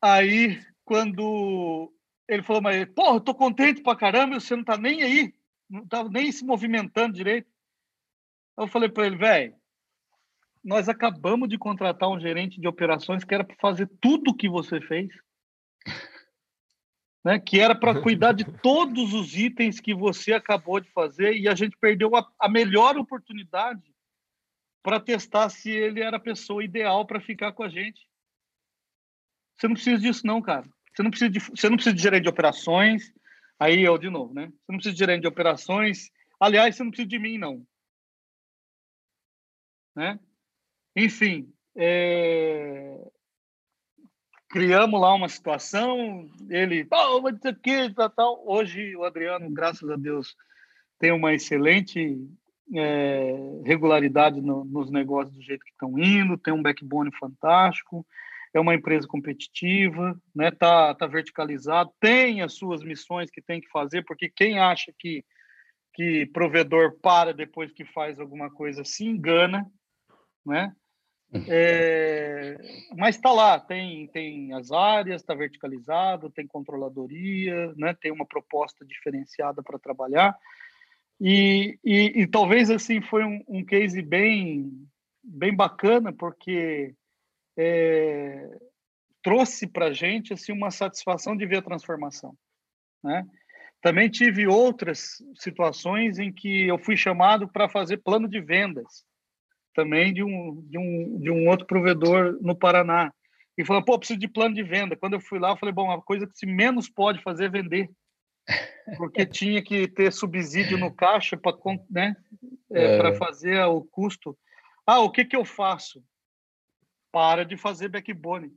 [0.00, 1.92] Aí, quando
[2.28, 5.34] ele falou, mas, porra, eu tô contente pra caramba, você não tá nem aí,
[5.68, 7.50] não tá nem se movimentando direito.
[8.56, 9.56] Eu falei para ele, velho,
[10.62, 14.48] nós acabamos de contratar um gerente de operações que era para fazer tudo o que
[14.48, 15.08] você fez
[17.24, 21.48] né, que era para cuidar de todos os itens que você acabou de fazer e
[21.48, 23.94] a gente perdeu a, a melhor oportunidade
[24.82, 28.08] para testar se ele era a pessoa ideal para ficar com a gente.
[29.56, 30.66] Você não precisa disso não, cara.
[30.94, 33.12] Você não precisa de, você não precisa de gerente de operações.
[33.58, 34.46] Aí eu de novo, né?
[34.46, 36.10] Você não precisa de gerente de operações.
[36.40, 37.66] Aliás, você não precisa de mim não.
[39.96, 40.18] Né?
[40.96, 43.10] Enfim, é
[44.48, 48.42] criamos lá uma situação, ele, oh, vai dizer que tal, tal.
[48.46, 50.34] Hoje o Adriano, graças a Deus,
[50.98, 52.18] tem uma excelente
[52.74, 53.34] é,
[53.64, 58.06] regularidade no, nos negócios do jeito que estão indo, tem um backbone fantástico,
[58.54, 60.50] é uma empresa competitiva, né?
[60.50, 65.24] Tá, tá verticalizado, tem as suas missões que tem que fazer, porque quem acha que
[65.94, 69.66] que provedor para depois que faz alguma coisa se engana,
[70.46, 70.72] né?
[71.48, 72.58] É,
[72.96, 78.84] mas está lá, tem, tem as áreas, está verticalizado, tem controladoria, né, tem uma proposta
[78.84, 80.36] diferenciada para trabalhar.
[81.20, 84.70] E, e, e, talvez assim foi um, um case bem,
[85.22, 86.94] bem bacana, porque
[87.56, 88.48] é,
[89.22, 92.36] trouxe para a gente assim, uma satisfação de ver a transformação.
[93.02, 93.26] Né?
[93.82, 99.04] Também tive outras situações em que eu fui chamado para fazer plano de vendas
[99.78, 103.14] também de um, de um, de um outro provedor no Paraná.
[103.56, 104.96] E falou, pô, preciso de plano de venda.
[104.96, 107.48] Quando eu fui lá, eu falei, bom, a coisa que se menos pode fazer é
[107.48, 107.88] vender.
[108.96, 111.56] Porque tinha que ter subsídio no caixa para
[111.88, 112.16] né,
[112.72, 113.14] é, é.
[113.14, 114.36] fazer o custo.
[114.84, 116.02] Ah, o que, que eu faço?
[117.12, 118.50] Para de fazer backbone.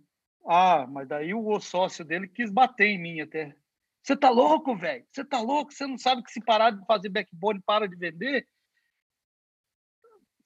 [0.47, 3.55] Ah, mas daí o sócio dele quis bater em mim até.
[4.01, 5.05] Você tá louco, velho?
[5.12, 5.71] Você tá louco?
[5.71, 8.47] Você não sabe que se parar de fazer backbone, para de vender?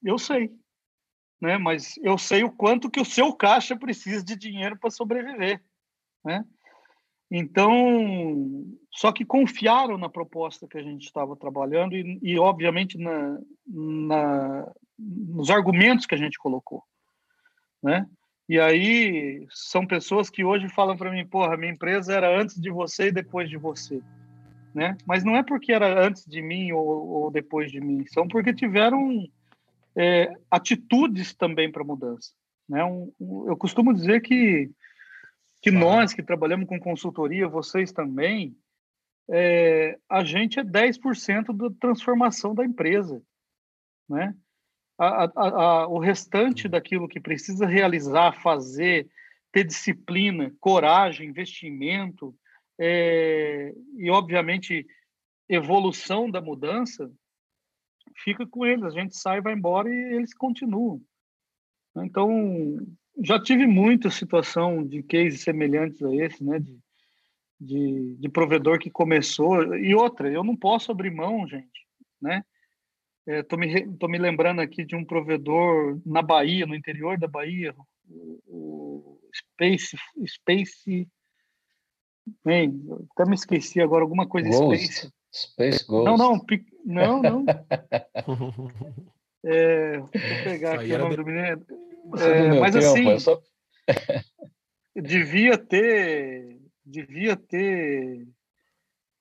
[0.03, 0.53] Eu sei
[1.45, 1.57] né?
[1.57, 5.61] Mas eu sei o quanto que o seu caixa precisa de dinheiro para sobreviver,
[6.23, 6.43] né?
[7.29, 13.39] Então, só que confiaram na proposta que a gente estava trabalhando e, e obviamente, na,
[13.67, 16.83] na, nos argumentos que a gente colocou,
[17.81, 18.07] né?
[18.47, 22.69] E aí são pessoas que hoje falam para mim, porra, minha empresa era antes de
[22.69, 24.01] você e depois de você,
[24.73, 24.95] né?
[25.05, 28.53] Mas não é porque era antes de mim ou, ou depois de mim, são porque
[28.53, 29.27] tiveram
[29.97, 32.31] é, atitudes também para mudança.
[32.67, 32.83] Né?
[32.83, 34.69] Um, um, eu costumo dizer que,
[35.61, 38.55] que nós que trabalhamos com consultoria, vocês também,
[39.29, 43.21] é, a gente é 10% da transformação da empresa.
[44.09, 44.35] Né?
[44.97, 49.09] A, a, a, o restante daquilo que precisa realizar, fazer,
[49.51, 52.35] ter disciplina, coragem, investimento
[52.79, 54.85] é, e, obviamente,
[55.47, 57.11] evolução da mudança,
[58.23, 61.01] fica com eles, a gente sai, vai embora e eles continuam.
[61.97, 62.77] Então,
[63.21, 66.77] já tive muita situação de cases semelhantes a esse, né, de,
[67.59, 69.75] de, de, provedor que começou.
[69.75, 71.85] E outra, eu não posso abrir mão, gente,
[72.21, 72.43] né?
[73.25, 77.27] Estou é, me, tô me lembrando aqui de um provedor na Bahia, no interior da
[77.27, 77.73] Bahia,
[78.07, 79.97] o, o Space,
[80.27, 81.07] Space,
[82.43, 84.85] bem, até me esqueci agora, alguma coisa Ghost.
[84.85, 85.13] Space.
[85.33, 86.05] Space Ghost.
[86.05, 86.39] Não, não,
[86.85, 87.45] não, não.
[89.43, 90.09] é, vou
[90.43, 91.65] pegar aqui o nome do menino.
[92.19, 93.41] É, mas tempo, assim, é só...
[94.95, 98.27] devia ter, devia ter,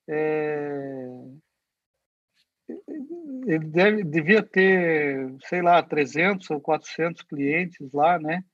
[0.08, 1.08] é,
[3.46, 8.44] ele deve, devia ter, sei lá, 300 ou 400 clientes lá, né?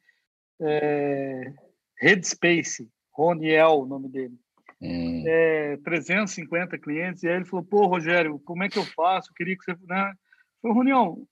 [0.61, 1.53] É,
[2.01, 4.39] Headspace, Roniel, o nome dele.
[4.81, 5.25] Hum.
[5.27, 9.31] É, 350 clientes, e aí ele falou, pô, Rogério, como é que eu faço?
[9.31, 9.73] Eu queria que você...
[9.87, 10.13] Né?
[10.63, 11.27] Eu falei, Ronião,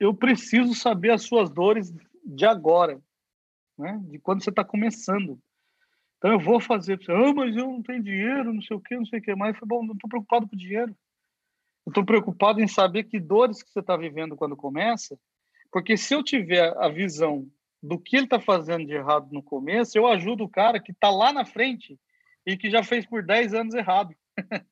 [0.00, 1.92] eu preciso saber as suas dores
[2.24, 3.00] de agora,
[3.78, 4.00] né?
[4.04, 5.38] de quando você está começando.
[6.18, 9.06] Então eu vou fazer ah, mas eu não tenho dinheiro, não sei o que, não
[9.06, 9.54] sei o que mais.
[9.54, 10.94] Eu falei, bom, não estou preocupado com dinheiro.
[11.86, 15.18] Eu estou preocupado em saber que dores que você está vivendo quando começa,
[15.72, 17.46] porque se eu tiver a visão
[17.82, 21.08] do que ele está fazendo de errado no começo, eu ajudo o cara que está
[21.08, 21.98] lá na frente
[22.48, 24.14] e que já fez por 10 anos errado.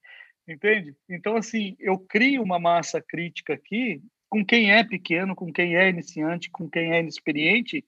[0.49, 0.97] Entende?
[1.07, 5.91] Então, assim, eu crio uma massa crítica aqui com quem é pequeno, com quem é
[5.91, 7.85] iniciante, com quem é inexperiente,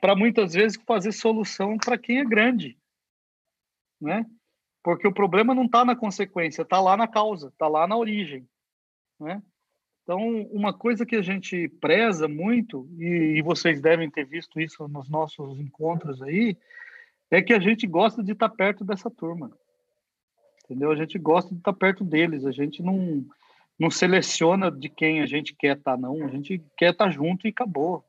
[0.00, 2.78] para muitas vezes fazer solução para quem é grande,
[4.00, 4.24] né?
[4.82, 8.48] Porque o problema não está na consequência, está lá na causa, está lá na origem,
[9.18, 9.42] né?
[10.04, 14.86] Então, uma coisa que a gente preza muito, e, e, vocês devem ter visto isso
[14.86, 16.56] nos nossos encontros aí,
[17.30, 19.50] é que a gente gosta de estar tá perto dessa turma.
[20.64, 20.90] Entendeu?
[20.90, 23.24] A gente gosta de estar tá perto deles, a gente não,
[23.78, 26.24] não seleciona de quem a gente quer estar, tá, não.
[26.24, 28.04] A gente quer estar junto e acabou.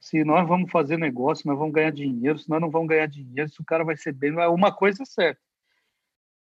[0.00, 3.48] Se nós vamos fazer negócio, nós vamos ganhar dinheiro, se nós não vamos ganhar dinheiro,
[3.48, 5.40] se o cara vai ser bem, uma coisa é certa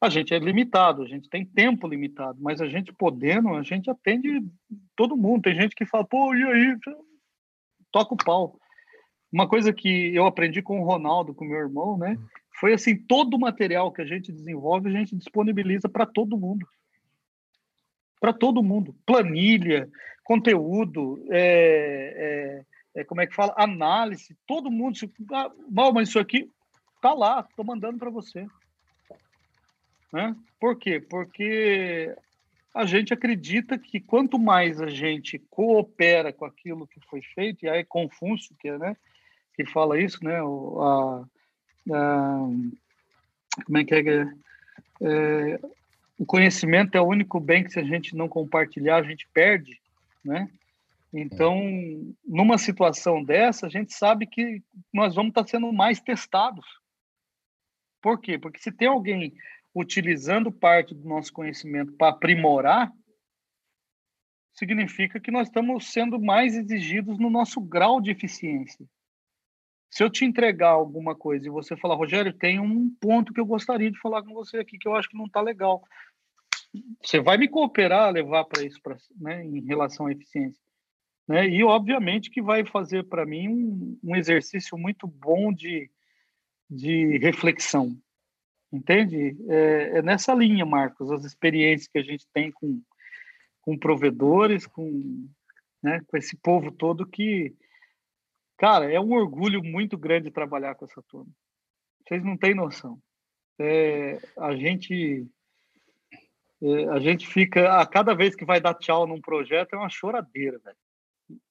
[0.01, 3.89] a gente é limitado, a gente tem tempo limitado, mas a gente podendo, a gente
[3.89, 4.45] atende
[4.95, 5.43] todo mundo.
[5.43, 6.77] Tem gente que fala, pô, e aí?
[7.91, 8.57] Toca o pau.
[9.31, 12.17] Uma coisa que eu aprendi com o Ronaldo, com o meu irmão, né?
[12.59, 16.67] Foi assim, todo o material que a gente desenvolve, a gente disponibiliza para todo mundo.
[18.19, 18.95] Para todo mundo.
[19.05, 19.89] Planilha,
[20.23, 22.63] conteúdo, é,
[22.95, 23.53] é, é, como é que fala?
[23.55, 24.99] Análise, todo mundo.
[25.31, 26.49] Ah, mal, mas isso aqui
[27.01, 28.45] tá lá, estou mandando para você.
[30.11, 30.35] Né?
[30.59, 30.99] Por quê?
[30.99, 32.13] Porque
[32.73, 37.69] a gente acredita que quanto mais a gente coopera com aquilo que foi feito, e
[37.69, 38.97] aí Confúcio, que, é, né,
[39.59, 41.25] que fala isso, né, o, a,
[41.93, 42.47] a,
[43.65, 44.21] como é que é,
[45.01, 45.59] é,
[46.17, 49.77] o conhecimento é o único bem que se a gente não compartilhar, a gente perde,
[50.23, 50.49] né?
[51.11, 51.59] Então,
[52.25, 56.65] numa situação dessa, a gente sabe que nós vamos estar sendo mais testados.
[58.01, 58.37] Por quê?
[58.37, 59.33] Porque se tem alguém
[59.75, 62.93] utilizando parte do nosso conhecimento para aprimorar,
[64.53, 68.87] significa que nós estamos sendo mais exigidos no nosso grau de eficiência.
[69.89, 73.45] Se eu te entregar alguma coisa e você falar, Rogério, tem um ponto que eu
[73.45, 75.83] gostaria de falar com você aqui que eu acho que não está legal.
[77.01, 80.61] Você vai me cooperar, levar para isso, pra, né, em relação à eficiência.
[81.27, 81.47] Né?
[81.47, 85.89] E, obviamente, que vai fazer para mim um, um exercício muito bom de,
[86.69, 87.95] de reflexão.
[88.71, 89.35] Entende?
[89.47, 92.81] É, é, nessa linha, Marcos, as experiências que a gente tem com,
[93.61, 95.27] com provedores, com,
[95.81, 97.55] né, com esse povo todo que,
[98.59, 101.31] cara, é um orgulho muito grande trabalhar com essa turma.
[102.05, 102.99] Vocês não têm noção.
[103.57, 105.25] É, a gente
[106.61, 109.89] é, a gente fica a cada vez que vai dar tchau num projeto é uma
[109.89, 110.77] choradeira, velho.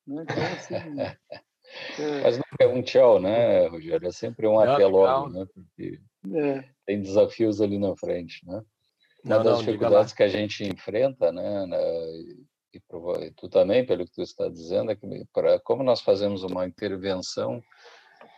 [0.07, 0.23] Né?
[0.23, 0.75] Então, assim,
[2.03, 2.23] é...
[2.23, 4.07] Mas não é um tchau, né, Rogério?
[4.07, 5.47] É sempre um até logo, né?
[5.53, 5.99] Porque
[6.35, 6.64] é.
[6.87, 8.62] tem desafios ali na frente, né?
[9.25, 11.79] Uma não, das não, dificuldades que a gente enfrenta, né, na,
[12.74, 12.78] e,
[13.24, 16.66] e tu também, pelo que tu está dizendo, é que para como nós fazemos uma
[16.66, 17.62] intervenção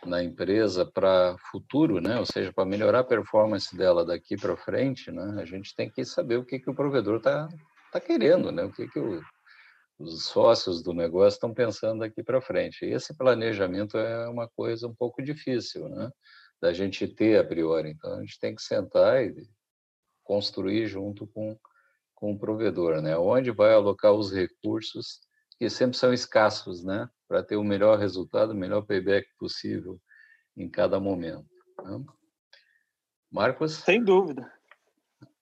[0.05, 5.11] na empresa para futuro, né, ou seja, para melhorar a performance dela daqui para frente,
[5.11, 7.49] né, a gente tem que saber o que que o provedor está
[7.93, 9.21] tá querendo, né, o que que o,
[9.99, 12.85] os sócios do negócio estão pensando daqui para frente.
[12.85, 16.11] E esse planejamento é uma coisa um pouco difícil, né?
[16.61, 17.91] da gente ter a priori.
[17.91, 19.49] Então, a gente tem que sentar e
[20.23, 21.59] construir junto com,
[22.21, 23.17] com o provedor, né?
[23.17, 25.21] Onde vai alocar os recursos
[25.59, 27.09] que sempre são escassos, né?
[27.27, 29.99] Para ter o melhor resultado, o melhor payback possível
[30.57, 31.49] em cada momento.
[31.83, 32.05] Né?
[33.31, 33.75] Marcos?
[33.77, 34.53] Sem dúvida.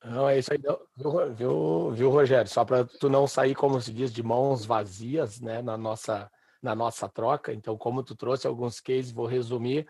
[0.04, 0.58] Não, é isso aí,
[0.96, 2.48] viu, viu, viu Rogério?
[2.48, 5.60] Só para tu não sair, como se diz, de mãos vazias, né?
[5.60, 6.30] Na nossa,
[6.62, 7.52] na nossa troca.
[7.52, 9.88] Então, como tu trouxe alguns cases, vou resumir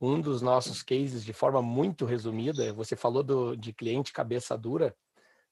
[0.00, 2.72] um dos nossos cases de forma muito resumida.
[2.72, 4.94] Você falou do, de cliente cabeça dura.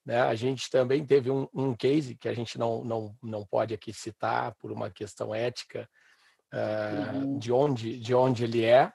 [0.04, 0.20] Né?
[0.20, 3.92] A gente também teve um, um case que a gente não, não, não pode aqui
[3.92, 5.88] citar por uma questão ética
[6.52, 7.38] uh, uhum.
[7.38, 8.92] de, onde, de onde ele é,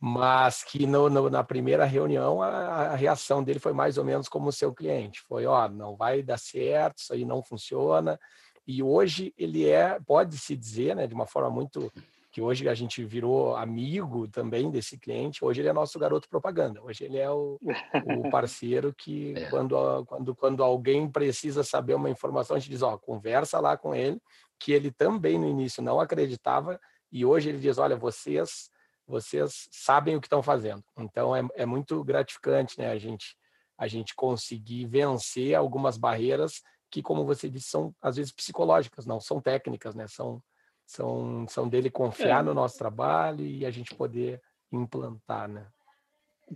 [0.00, 4.28] mas que no, no, na primeira reunião a, a, reação dele foi mais ou menos
[4.28, 5.20] como o seu cliente.
[5.22, 8.18] Foi, ó, não vai dar certo, isso aí não funciona.
[8.66, 11.90] E hoje ele é, pode-se dizer, né, de uma forma muito
[12.38, 15.44] que hoje a gente virou amigo também desse cliente.
[15.44, 16.80] Hoje ele é nosso garoto propaganda.
[16.80, 19.50] Hoje ele é o, o parceiro que, é.
[19.50, 23.92] quando, quando, quando alguém precisa saber uma informação, a gente diz: ó, conversa lá com
[23.92, 24.22] ele,
[24.56, 26.78] que ele também no início não acreditava,
[27.10, 28.70] e hoje ele diz: olha, vocês
[29.04, 30.84] vocês sabem o que estão fazendo.
[30.96, 32.92] Então é, é muito gratificante, né?
[32.92, 33.36] A gente
[33.76, 39.18] a gente conseguir vencer algumas barreiras que, como você disse, são às vezes psicológicas, não
[39.18, 40.06] são técnicas, né?
[40.06, 40.40] São
[40.88, 42.42] são, são dele confiar é.
[42.42, 44.40] no nosso trabalho e a gente poder
[44.72, 45.66] implantar, né?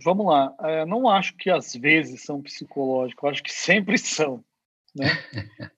[0.03, 0.51] Vamos lá.
[0.61, 4.43] É, não acho que às vezes são psicológicos, acho que sempre são.
[4.95, 5.05] Né?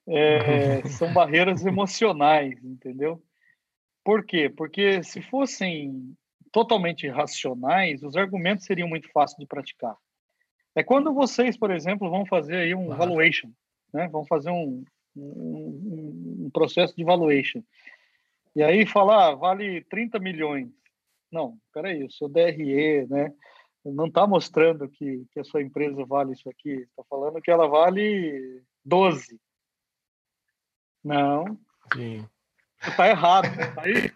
[0.07, 3.21] É, são barreiras emocionais, entendeu?
[4.05, 4.49] Por quê?
[4.49, 6.15] Porque se fossem
[6.49, 9.97] totalmente racionais, os argumentos seriam muito fáceis de praticar.
[10.73, 13.51] É quando vocês, por exemplo, vão fazer aí um valuation,
[13.93, 14.07] né?
[14.07, 17.61] Vão fazer um, um, um processo de valuation.
[18.55, 20.69] E aí falar, ah, vale 30 milhões.
[21.31, 23.33] Não, peraí, o seu DRE, né?
[23.83, 26.71] Não está mostrando que, que a sua empresa vale isso aqui.
[26.71, 29.39] Está falando que ela vale 12.
[31.03, 31.59] Não.
[31.93, 32.27] Sim.
[32.81, 33.47] Está errado.
[33.77, 34.11] Aí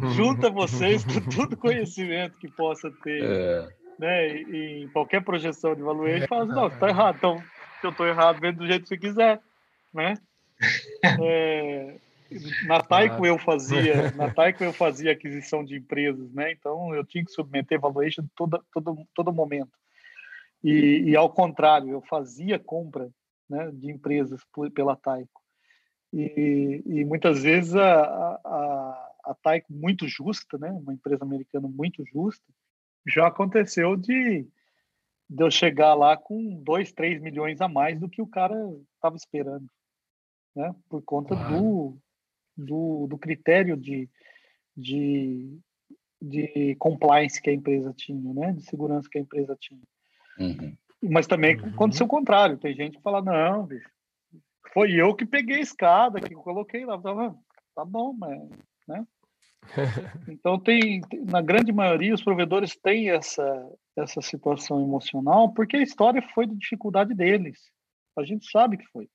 [0.14, 3.24] junta vocês com todo conhecimento que possa ter.
[3.24, 7.42] É né, em qualquer projeção de valuation, é, fala assim, não, está errado, então
[7.84, 9.40] eu estou errado, vendo do jeito que você quiser,
[9.94, 10.14] né?
[11.20, 11.96] É,
[12.66, 16.52] na Taiko eu fazia, na Taiko eu fazia aquisição de empresas, né?
[16.52, 19.72] Então eu tinha que submeter valuation todo todo todo momento.
[20.62, 23.10] E, e ao contrário, eu fazia compra,
[23.48, 24.40] né, de empresas
[24.74, 25.42] pela Taiko.
[26.12, 28.02] E, e muitas vezes a,
[28.44, 32.44] a, a Taiko muito justa, né, uma empresa americana muito justa,
[33.06, 34.46] já aconteceu de,
[35.28, 38.54] de eu chegar lá com 2, 3 milhões a mais do que o cara
[38.94, 39.66] estava esperando,
[40.54, 40.72] né?
[40.88, 41.96] Por conta do,
[42.56, 44.08] do, do critério de,
[44.76, 45.58] de,
[46.20, 48.52] de compliance que a empresa tinha, né?
[48.52, 49.80] De segurança que a empresa tinha.
[50.38, 50.76] Uhum.
[51.02, 51.68] Mas também uhum.
[51.68, 52.58] aconteceu o contrário.
[52.58, 53.90] Tem gente que fala, não, bicho,
[54.72, 57.00] foi eu que peguei a escada, que coloquei lá.
[57.74, 58.40] Tá bom, mas...
[58.88, 59.06] Né?
[60.28, 63.44] Então tem, na grande maioria, os provedores têm essa
[63.96, 67.70] essa situação emocional porque a história foi de dificuldade deles.
[68.16, 69.08] A gente sabe que foi.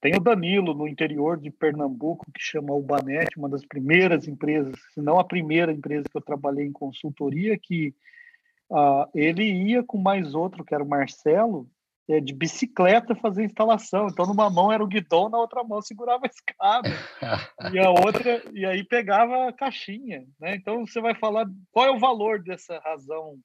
[0.00, 4.74] Tem o Danilo no interior de Pernambuco que chama o Banet, uma das primeiras empresas,
[4.92, 7.94] se não a primeira empresa que eu trabalhei em consultoria, que
[8.70, 11.68] uh, ele ia com mais outro que era o Marcelo
[12.08, 14.06] é, de bicicleta fazer instalação.
[14.06, 16.88] Então, numa mão era o guidão, na outra mão segurava a escada.
[17.74, 20.24] e a outra, e aí pegava a caixinha.
[20.38, 20.54] Né?
[20.54, 23.38] Então, você vai falar qual é o valor dessa razão,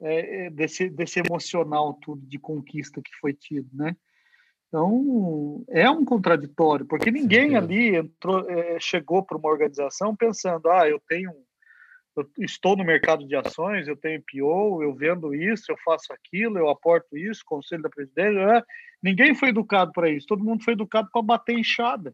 [0.00, 3.94] é, é, desse, desse emocional tudo de conquista que foi tido, né?
[4.74, 10.88] Então, é um contraditório, porque ninguém ali entrou, é, chegou para uma organização pensando, ah,
[10.88, 11.30] eu tenho
[12.16, 16.58] eu estou no mercado de ações, eu tenho PO, eu vendo isso, eu faço aquilo,
[16.58, 18.46] eu aporto isso, conselho da presidência.
[18.46, 18.62] Né?
[19.00, 22.12] Ninguém foi educado para isso, todo mundo foi educado para bater enxada.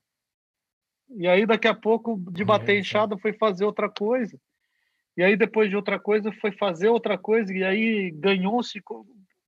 [1.17, 4.39] E aí, daqui a pouco, de bater é, enxada, foi fazer outra coisa.
[5.17, 8.83] E aí, depois de outra coisa, foi fazer outra coisa, e aí ganhou-se.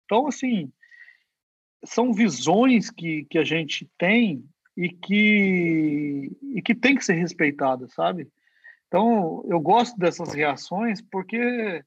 [0.04, 0.70] Então, assim,
[1.84, 4.44] são visões que, que a gente tem
[4.76, 8.28] e que, e que tem que ser respeitadas, sabe?
[8.88, 11.82] Então, eu gosto dessas reações porque,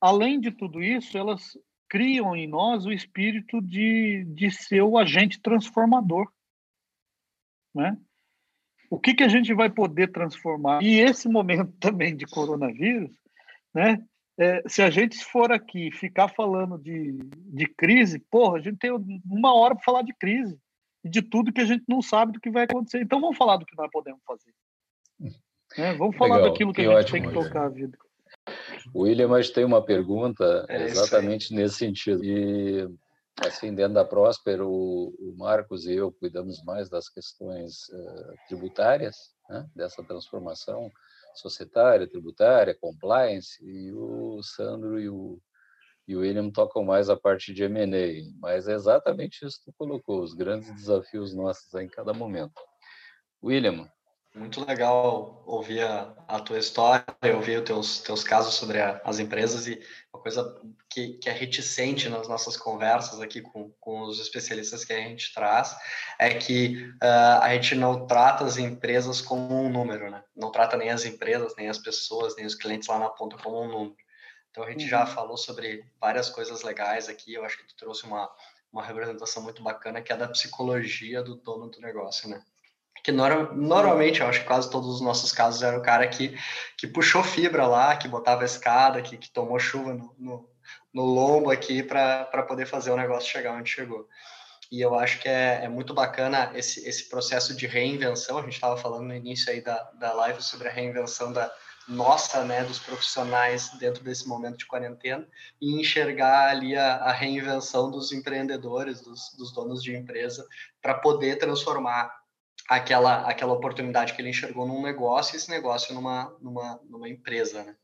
[0.00, 1.58] além de tudo isso, elas
[1.88, 6.30] criam em nós o espírito de, de ser o agente transformador.
[7.74, 7.98] Né?
[8.90, 10.82] O que, que a gente vai poder transformar?
[10.82, 13.10] E esse momento também de coronavírus,
[13.74, 14.02] né?
[14.38, 18.92] É, se a gente for aqui ficar falando de, de crise, porra, a gente tem
[19.28, 20.56] uma hora para falar de crise
[21.02, 23.00] e de tudo que a gente não sabe do que vai acontecer.
[23.00, 24.54] Então vamos falar do que nós podemos fazer.
[25.76, 27.98] É, vamos falar Legal, daquilo que, que a gente ótimo, tem que tocar a vida.
[28.94, 32.24] O William, mas tem uma pergunta é exatamente nesse sentido.
[32.24, 32.88] E,
[33.40, 39.34] assim, dentro da Próspera, o, o, Marcos e eu cuidamos mais das questões uh, tributárias,
[39.50, 39.68] né?
[39.74, 40.90] dessa transformação
[41.34, 45.40] societária, tributária, compliance, e o Sandro e o,
[46.06, 49.74] e o William tocam mais a parte de M&A, mas é exatamente isso que tu
[49.76, 52.60] colocou, os grandes desafios nossos em cada momento.
[53.42, 53.88] William,
[54.38, 59.18] muito legal ouvir a, a, tua história, ouvir os teus, teus casos sobre a, as
[59.18, 59.80] empresas e
[60.12, 64.92] uma coisa que, que, é reticente nas nossas conversas aqui com, com os especialistas que
[64.92, 65.76] a gente traz
[66.18, 70.22] é que uh, a gente não trata as empresas como um número, né?
[70.34, 73.62] Não trata nem as empresas, nem as pessoas, nem os clientes lá na ponta como
[73.62, 73.96] um número.
[74.50, 74.90] Então a gente uhum.
[74.90, 78.30] já falou sobre várias coisas legais aqui, eu acho que tu trouxe uma,
[78.72, 82.42] uma representação muito bacana que é da psicologia do dono do negócio, né?
[83.02, 86.36] Que normalmente, eu acho que quase todos os nossos casos era o cara que,
[86.76, 90.50] que puxou fibra lá, que botava escada, que, que tomou chuva no, no,
[90.92, 94.08] no lombo aqui para poder fazer o negócio chegar onde chegou.
[94.70, 98.38] E eu acho que é, é muito bacana esse, esse processo de reinvenção.
[98.38, 101.50] A gente estava falando no início aí da, da live sobre a reinvenção da
[101.88, 105.26] nossa, né, dos profissionais dentro desse momento de quarentena
[105.58, 110.46] e enxergar ali a, a reinvenção dos empreendedores, dos, dos donos de empresa,
[110.82, 112.12] para poder transformar
[112.68, 117.64] aquela, aquela oportunidade que ele enxergou num negócio e esse negócio numa, numa, numa empresa,
[117.64, 117.74] né?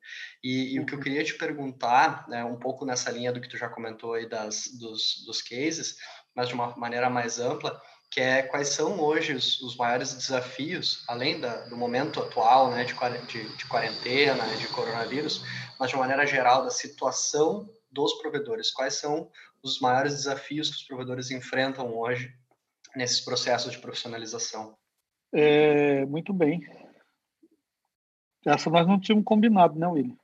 [0.42, 1.02] E, e o que eu uhum.
[1.02, 4.68] queria te perguntar, né, um pouco nessa linha do que tu já comentou aí das,
[4.78, 5.96] dos, dos cases,
[6.36, 7.80] mas de uma maneira mais ampla,
[8.10, 12.84] que é quais são hoje os, os maiores desafios, além da, do momento atual, né,
[12.84, 12.94] de,
[13.26, 15.42] de, de quarentena, de coronavírus,
[15.80, 18.70] mas de uma maneira geral da situação dos provedores.
[18.70, 19.30] Quais são
[19.62, 22.30] os maiores desafios que os provedores enfrentam hoje
[22.96, 24.76] nesses processos de profissionalização?
[25.32, 26.60] É, muito bem.
[28.46, 30.16] Essa nós não tínhamos combinado, né, William?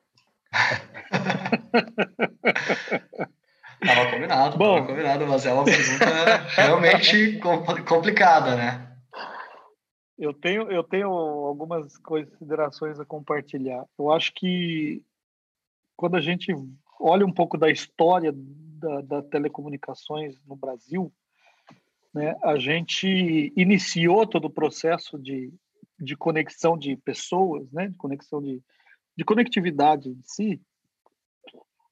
[3.80, 7.40] Tava combinado, Bom, tava combinado, mas é uma pergunta realmente
[7.88, 8.94] complicada, né?
[10.18, 13.86] Eu tenho, eu tenho algumas considerações a compartilhar.
[13.98, 15.02] Eu acho que
[15.96, 16.54] quando a gente
[17.00, 21.10] olha um pouco da história da, da telecomunicações no Brasil,
[22.12, 25.52] né, a gente iniciou todo o processo de,
[25.98, 28.60] de conexão de pessoas, né, de conexão de,
[29.16, 30.60] de conectividade em si,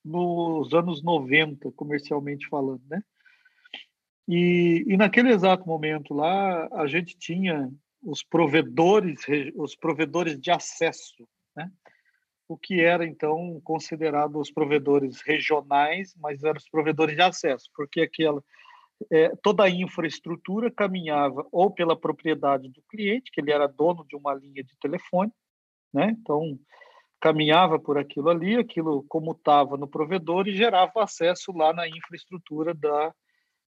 [0.05, 3.03] nos anos 90, comercialmente falando, né?
[4.27, 7.71] E, e naquele exato momento lá, a gente tinha
[8.03, 9.21] os provedores,
[9.57, 11.71] os provedores de acesso, né?
[12.47, 18.01] O que era então considerado os provedores regionais, mas eram os provedores de acesso, porque
[18.01, 18.43] aquela
[19.11, 24.17] é, toda a infraestrutura caminhava ou pela propriedade do cliente, que ele era dono de
[24.17, 25.33] uma linha de telefone,
[25.93, 26.17] né?
[26.21, 26.59] Então
[27.21, 33.13] caminhava por aquilo ali, aquilo comutava no provedor e gerava acesso lá na infraestrutura da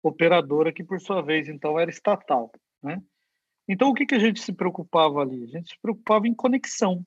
[0.02, 2.50] operadora, que por sua vez então era estatal.
[2.82, 3.02] Né?
[3.68, 5.44] Então o que, que a gente se preocupava ali?
[5.44, 7.04] A gente se preocupava em conexão,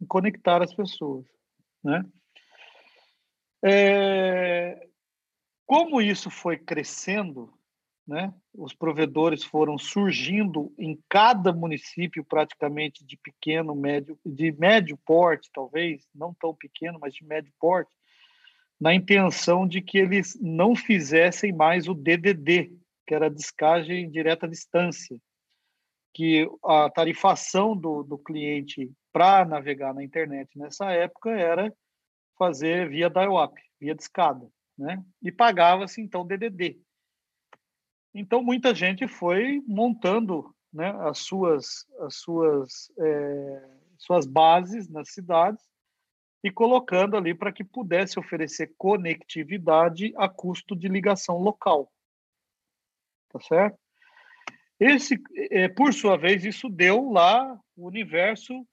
[0.00, 1.26] em conectar as pessoas.
[1.82, 2.04] Né?
[3.62, 4.88] É...
[5.66, 7.52] Como isso foi crescendo,
[8.06, 8.32] né?
[8.54, 16.06] Os provedores foram surgindo em cada município, praticamente de pequeno, médio, de médio porte, talvez,
[16.14, 17.90] não tão pequeno, mas de médio porte,
[18.80, 22.72] na intenção de que eles não fizessem mais o DDD,
[23.06, 25.18] que era a descagem direta distância,
[26.14, 31.72] que a tarifação do, do cliente para navegar na internet nessa época era
[32.38, 34.46] fazer via dial-up, via discada,
[34.76, 35.04] né?
[35.22, 36.80] E pagava-se então DDD.
[38.14, 45.62] Então, muita gente foi montando né, as suas, as suas, é, suas bases nas cidades
[46.42, 51.92] e colocando ali para que pudesse oferecer conectividade a custo de ligação local.
[53.30, 53.78] Tá certo?
[54.78, 58.66] Esse, é, por sua vez, isso deu lá o universo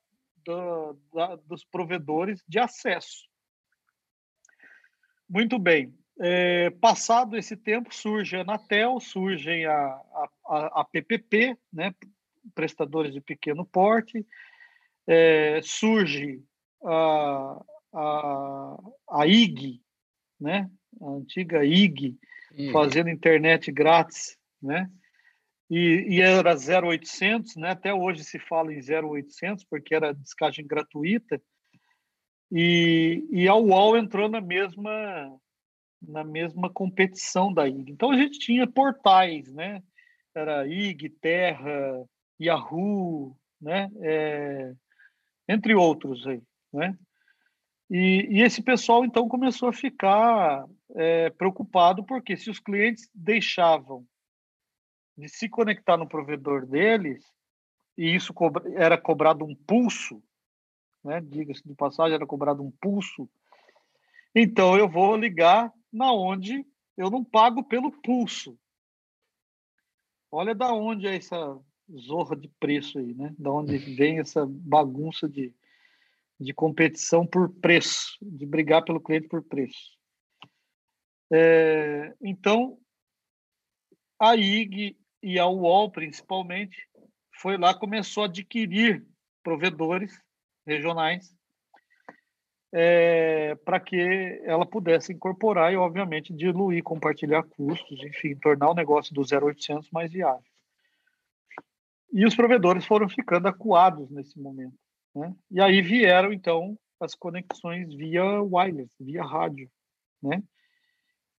[0.46, 3.28] da, dos provedores de acesso.
[5.34, 5.92] Muito bem.
[6.20, 10.00] É, passado esse tempo, surge a Anatel, surgem a,
[10.46, 11.92] a, a PPP, né,
[12.54, 14.24] prestadores de pequeno porte,
[15.08, 16.40] é, surge
[16.86, 18.78] a, a,
[19.10, 19.82] a IG,
[20.40, 20.70] né,
[21.02, 22.16] a antiga IG,
[22.72, 24.88] fazendo internet grátis, né,
[25.68, 31.42] e, e era 0800, né, até hoje se fala em 0800, porque era descagem gratuita,
[32.56, 35.36] e, e a UOL entrou na mesma
[36.00, 37.92] na mesma competição da IG.
[37.92, 39.82] Então a gente tinha portais, né?
[40.36, 42.06] Era IG, Terra,
[42.40, 43.90] Yahoo, né?
[44.02, 44.74] É,
[45.48, 46.42] entre outros aí,
[46.72, 46.96] né?
[47.90, 54.06] E, e, esse pessoal então começou a ficar é, preocupado porque se os clientes deixavam
[55.18, 57.24] de se conectar no provedor deles
[57.98, 60.22] e isso cobra, era cobrado um pulso,
[61.04, 61.22] né?
[61.22, 63.30] Diga-se de passagem, era cobrado um pulso.
[64.34, 66.66] Então eu vou ligar na onde
[66.98, 68.58] eu não pago pelo pulso.
[70.32, 71.60] Olha da onde é essa
[71.96, 73.36] zorra de preço aí, né?
[73.38, 75.54] Da onde vem essa bagunça de,
[76.40, 79.98] de competição por preço, de brigar pelo cliente por preço.
[81.32, 82.78] É, então,
[84.20, 86.88] a IG e a UOL, principalmente,
[87.42, 89.06] foi lá começou a adquirir
[89.42, 90.23] provedores
[90.66, 91.36] regionais
[92.74, 99.14] é, para que ela pudesse incorporar e, obviamente, diluir, compartilhar custos, enfim, tornar o negócio
[99.14, 100.44] do 0800 mais viável.
[102.12, 104.78] E os provedores foram ficando acuados nesse momento.
[105.16, 105.36] Né?
[105.52, 109.70] E aí vieram, então, as conexões via wireless, via rádio,
[110.22, 110.42] né?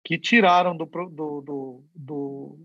[0.04, 2.58] que tiraram do, do, do, do,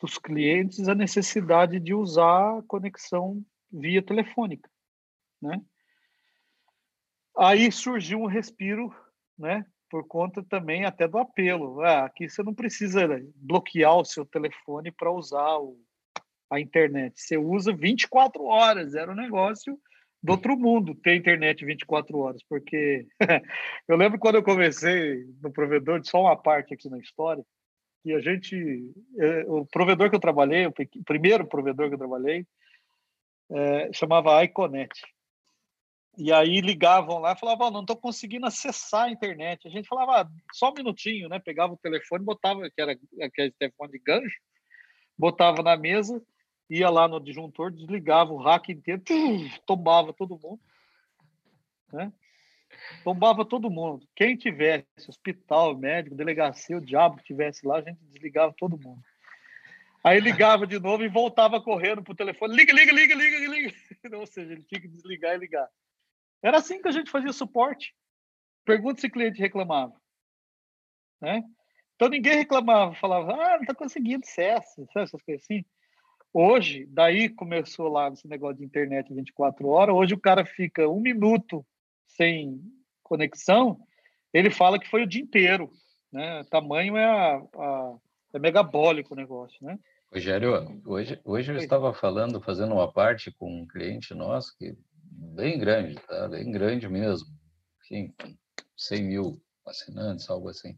[0.00, 4.69] dos clientes a necessidade de usar a conexão via telefônica.
[5.40, 5.60] Né?
[7.36, 8.94] Aí surgiu um respiro,
[9.38, 9.64] né?
[9.88, 11.80] Por conta também até do apelo.
[11.80, 15.76] Ah, aqui você não precisa bloquear o seu telefone para usar o,
[16.50, 17.20] a internet.
[17.20, 18.94] Você usa 24 horas.
[18.94, 19.78] Era um negócio
[20.22, 23.06] do outro mundo ter internet 24 horas, porque
[23.88, 27.44] eu lembro quando eu comecei no provedor, só uma parte aqui na história,
[28.02, 30.72] que a gente, é, o provedor que eu trabalhei, o
[31.04, 32.46] primeiro provedor que eu trabalhei,
[33.50, 34.90] é, chamava Iconet.
[36.18, 39.66] E aí ligavam lá e falavam, oh, não estou conseguindo acessar a internet.
[39.66, 41.38] A gente falava, ah, só um minutinho, né?
[41.38, 44.36] Pegava o telefone, botava, que era aquele telefone de gancho,
[45.16, 46.20] botava na mesa,
[46.68, 49.02] ia lá no disjuntor, desligava o rack inteiro,
[49.66, 50.60] tombava todo mundo.
[51.92, 52.12] Né?
[53.02, 54.06] Tombava todo mundo.
[54.14, 59.02] Quem tivesse, hospital, médico, delegacia, o diabo que tivesse lá, a gente desligava todo mundo.
[60.02, 62.54] Aí ligava de novo e voltava correndo pro telefone.
[62.54, 63.74] Liga, liga, liga, liga, liga.
[64.18, 65.68] Ou seja, ele tinha que desligar e ligar.
[66.42, 67.94] Era assim que a gente fazia suporte.
[68.64, 69.94] Pergunta se o cliente reclamava.
[71.20, 71.42] Né?
[71.94, 75.64] Então ninguém reclamava, falava, ah, não está conseguindo acesso, essas coisas assim.
[76.32, 79.94] Hoje, daí começou lá esse negócio de internet 24 horas.
[79.94, 81.66] Hoje o cara fica um minuto
[82.06, 82.60] sem
[83.02, 83.84] conexão,
[84.32, 85.70] ele fala que foi o dia inteiro.
[86.12, 86.44] Né?
[86.44, 87.96] Tamanho é, a, a,
[88.34, 89.78] é megabólico o negócio, né?
[90.12, 94.76] Rogério, hoje, hoje eu estava falando, fazendo uma parte com um cliente nosso, que
[95.20, 96.28] bem grande, tá?
[96.28, 97.28] bem grande mesmo,
[97.84, 98.14] enfim,
[98.76, 100.76] 100 mil assinantes, algo assim.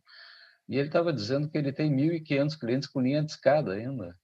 [0.69, 4.17] E ele estava dizendo que ele tem 1.500 clientes com linha de escada ainda.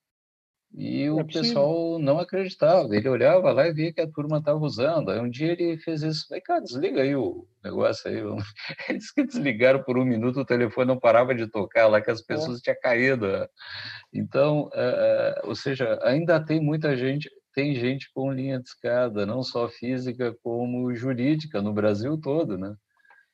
[0.75, 2.95] E é o pessoal não acreditava.
[2.95, 5.11] Ele olhava lá e via que a turma estava usando.
[5.11, 6.27] Aí um dia ele fez isso.
[6.29, 8.16] Falei, cara, desliga aí o negócio aí.
[8.89, 12.21] Eles que desligaram por um minuto, o telefone não parava de tocar lá, que as
[12.21, 12.25] é.
[12.25, 12.62] pessoas é.
[12.62, 13.27] tinham caído.
[14.12, 19.43] Então, é, ou seja, ainda tem muita gente, tem gente com linha de escada, não
[19.43, 22.73] só física, como jurídica, no Brasil todo, né?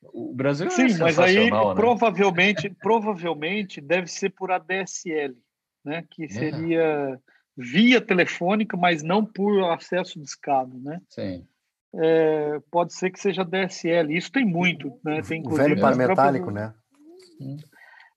[0.02, 1.74] O Brasil é Sim, mas aí né?
[1.74, 5.36] provavelmente, provavelmente deve ser por ADSL
[5.84, 6.04] né?
[6.10, 7.20] Que seria
[7.54, 11.02] via telefônica, mas não por acesso de escada, né?
[11.10, 11.46] Sim.
[11.94, 14.16] É, pode ser que seja DSL.
[14.16, 15.20] Isso tem muito, né?
[15.20, 16.72] Tem o velho para metálico, né?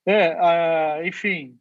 [0.05, 1.57] É, a, enfim,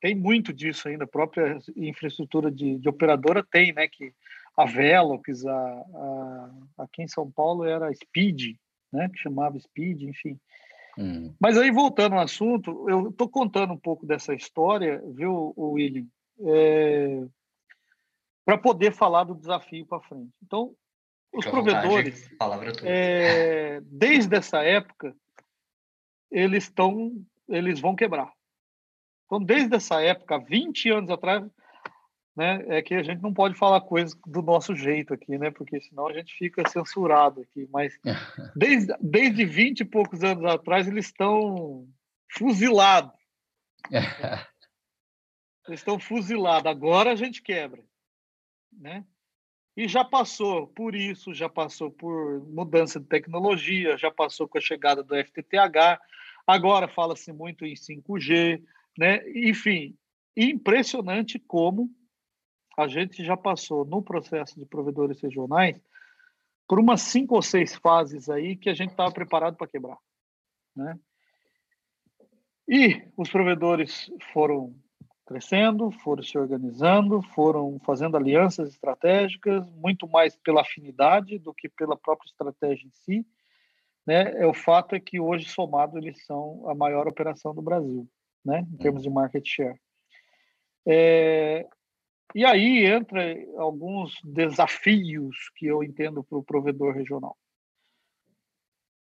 [0.00, 1.04] tem muito disso ainda.
[1.04, 3.88] A própria infraestrutura de, de operadora tem, né?
[3.88, 4.12] Que
[4.56, 8.56] a Velox, a, a, aqui em São Paulo era Speed,
[8.92, 9.08] né?
[9.08, 10.38] Que chamava Speed, enfim.
[10.98, 11.34] Hum.
[11.38, 16.06] Mas aí, voltando ao assunto, eu estou contando um pouco dessa história, viu, William?
[16.40, 17.22] É,
[18.44, 20.30] para poder falar do desafio para frente.
[20.42, 20.74] Então,
[21.34, 22.30] os Fique provedores,
[22.84, 25.14] é, desde essa época,
[26.30, 27.12] eles estão,
[27.48, 28.32] eles vão quebrar.
[29.26, 31.44] Então, desde essa época, 20 anos atrás,
[32.36, 35.80] né, é que a gente não pode falar coisas do nosso jeito aqui, né, porque
[35.80, 37.68] senão a gente fica censurado aqui.
[37.72, 37.98] Mas
[38.54, 41.88] desde, desde 20 e poucos anos atrás, eles estão
[42.30, 43.12] fuzilados.
[45.66, 46.70] eles estão fuzilados.
[46.70, 47.82] Agora a gente quebra,
[48.72, 49.04] né?
[49.76, 54.60] E já passou por isso, já passou por mudança de tecnologia, já passou com a
[54.60, 56.00] chegada do FTTH,
[56.46, 58.62] agora fala-se muito em 5G,
[58.98, 59.22] né?
[59.30, 59.96] Enfim,
[60.36, 61.90] impressionante como
[62.76, 65.80] a gente já passou no processo de provedores regionais
[66.68, 69.98] por umas cinco ou seis fases aí que a gente estava preparado para quebrar,
[70.74, 70.98] né?
[72.68, 74.74] E os provedores foram
[75.24, 81.96] crescendo, foram se organizando, foram fazendo alianças estratégicas, muito mais pela afinidade do que pela
[81.96, 83.26] própria estratégia em si.
[84.06, 84.40] Né?
[84.40, 88.08] É, o fato é que hoje, somado, eles são a maior operação do Brasil,
[88.46, 88.66] né?
[88.72, 89.78] em termos de market share.
[90.86, 91.66] É,
[92.34, 97.36] e aí entra alguns desafios que eu entendo para o provedor regional.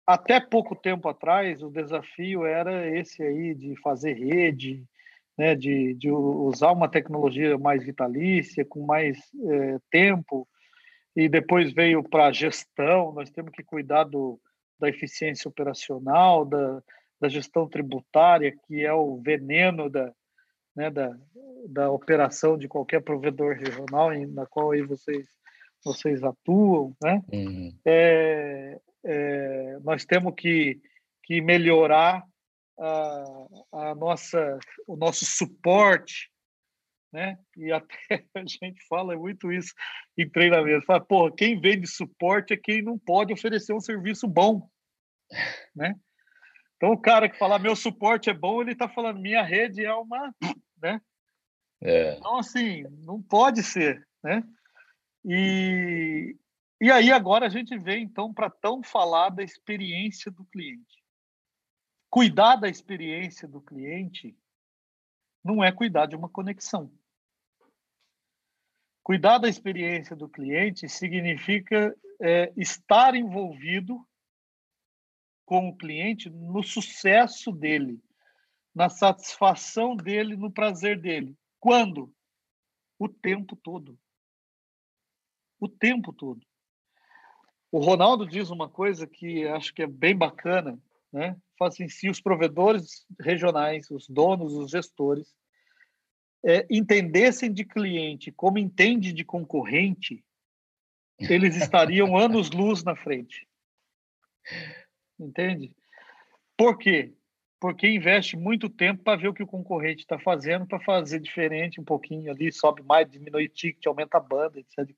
[0.06, 4.84] Até pouco tempo atrás, o desafio era esse aí de fazer rede,
[5.38, 10.48] né, de, de usar uma tecnologia mais vitalícia, com mais é, tempo,
[11.16, 14.40] e depois veio para a gestão, nós temos que cuidar do,
[14.80, 16.84] da eficiência operacional, da,
[17.22, 20.12] da gestão tributária, que é o veneno da,
[20.76, 21.16] né, da,
[21.70, 25.28] da operação de qualquer provedor regional em, na qual aí vocês
[25.84, 27.24] vocês atuam, né?
[27.34, 27.76] Uhum.
[27.84, 30.80] É, é, nós temos que,
[31.24, 32.24] que melhorar
[32.80, 36.30] a, a nossa o nosso suporte,
[37.12, 37.40] né?
[37.58, 37.96] E até
[38.36, 39.74] a gente fala muito isso
[40.16, 40.86] em treinamento.
[40.86, 44.70] Fala, porra, quem vende suporte é quem não pode oferecer um serviço bom,
[45.76, 45.96] né?
[46.82, 49.94] Então, o cara que fala meu suporte é bom, ele está falando minha rede é
[49.94, 50.34] uma.
[50.82, 51.00] Né?
[51.80, 52.16] É.
[52.18, 54.04] Então, assim, não pode ser.
[54.24, 54.44] Né?
[55.24, 56.36] E,
[56.82, 61.04] e aí, agora a gente vem, então, para tão falar da experiência do cliente.
[62.10, 64.36] Cuidar da experiência do cliente
[65.44, 66.92] não é cuidar de uma conexão.
[69.04, 74.04] Cuidar da experiência do cliente significa é, estar envolvido
[75.46, 78.02] com o cliente no sucesso dele,
[78.74, 81.36] na satisfação dele, no prazer dele.
[81.60, 82.14] Quando?
[82.98, 83.98] O tempo todo.
[85.60, 86.46] O tempo todo.
[87.72, 90.80] O Ronaldo diz uma coisa que acho que é bem bacana,
[91.12, 91.38] né?
[91.58, 95.34] Fala assim, se os provedores regionais, os donos, os gestores,
[96.44, 100.24] é, entendessem de cliente como entende de concorrente,
[101.20, 103.48] eles estariam anos-luz na frente.
[105.22, 105.76] Entende?
[106.58, 107.14] Por quê?
[107.60, 111.80] Porque investe muito tempo para ver o que o concorrente está fazendo, para fazer diferente
[111.80, 114.90] um pouquinho ali, sobe mais, diminui ticket, aumenta a banda, etc.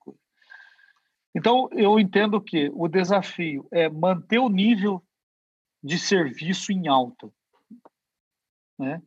[1.35, 5.03] Então, eu entendo que o desafio é manter o nível
[5.83, 7.29] de serviço em alta.
[8.79, 9.01] Né?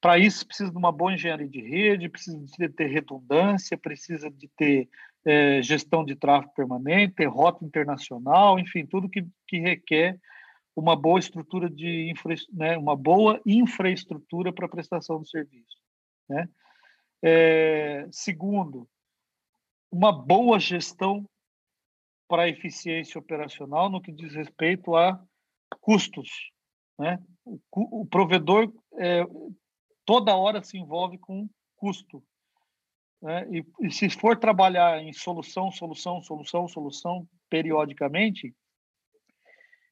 [0.00, 4.48] Para isso, precisa de uma boa engenharia de rede, precisa de ter redundância, precisa de
[4.48, 4.88] ter
[5.24, 10.18] é, gestão de tráfego permanente, ter rota internacional, enfim, tudo que, que requer
[10.78, 15.76] uma boa estrutura de infra, né, uma boa infraestrutura para prestação de serviço.
[16.28, 16.48] Né?
[17.20, 18.88] É, segundo,
[19.90, 21.28] uma boa gestão
[22.28, 25.20] para a eficiência operacional no que diz respeito a
[25.80, 26.30] custos.
[26.96, 27.18] Né?
[27.44, 29.24] O, o provedor é,
[30.04, 32.22] toda hora se envolve com custo.
[33.20, 33.48] Né?
[33.50, 38.54] E, e, se for trabalhar em solução, solução, solução, solução, periodicamente,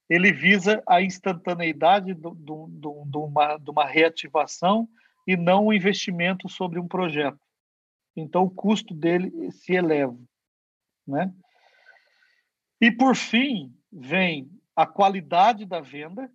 [0.08, 4.88] ele visa a instantaneidade de uma, uma reativação
[5.26, 7.40] e não o investimento sobre um projeto.
[8.14, 10.16] Então, o custo dele se eleva.
[11.06, 11.32] Né?
[12.80, 16.30] E, por fim, vem a qualidade da venda.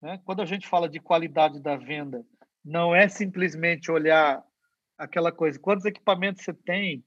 [0.00, 0.20] Né?
[0.24, 2.24] Quando a gente fala de qualidade da venda,
[2.64, 4.42] não é simplesmente olhar
[4.96, 7.04] aquela coisa, quantos equipamentos você tem,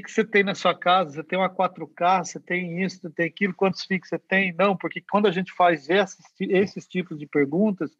[0.00, 3.26] que você tem na sua casa, você tem uma 4K, você tem isso, você tem
[3.26, 4.52] aquilo, quantos FIX você tem?
[4.54, 7.90] Não, porque quando a gente faz esses, esses tipos de perguntas,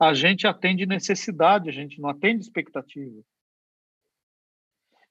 [0.00, 3.22] a gente atende necessidade, a gente não atende expectativa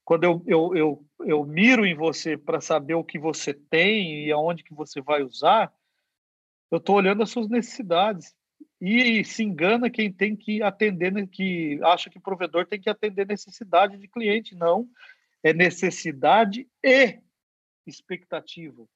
[0.03, 4.31] quando eu, eu, eu, eu miro em você para saber o que você tem e
[4.33, 5.71] aonde que você vai usar,
[6.69, 8.35] eu estou olhando as suas necessidades.
[8.81, 12.89] E se engana quem tem que atender, né, que acha que o provedor tem que
[12.89, 14.53] atender necessidade de cliente.
[14.53, 14.85] Não,
[15.43, 17.19] é necessidade e
[17.85, 18.87] expectativa.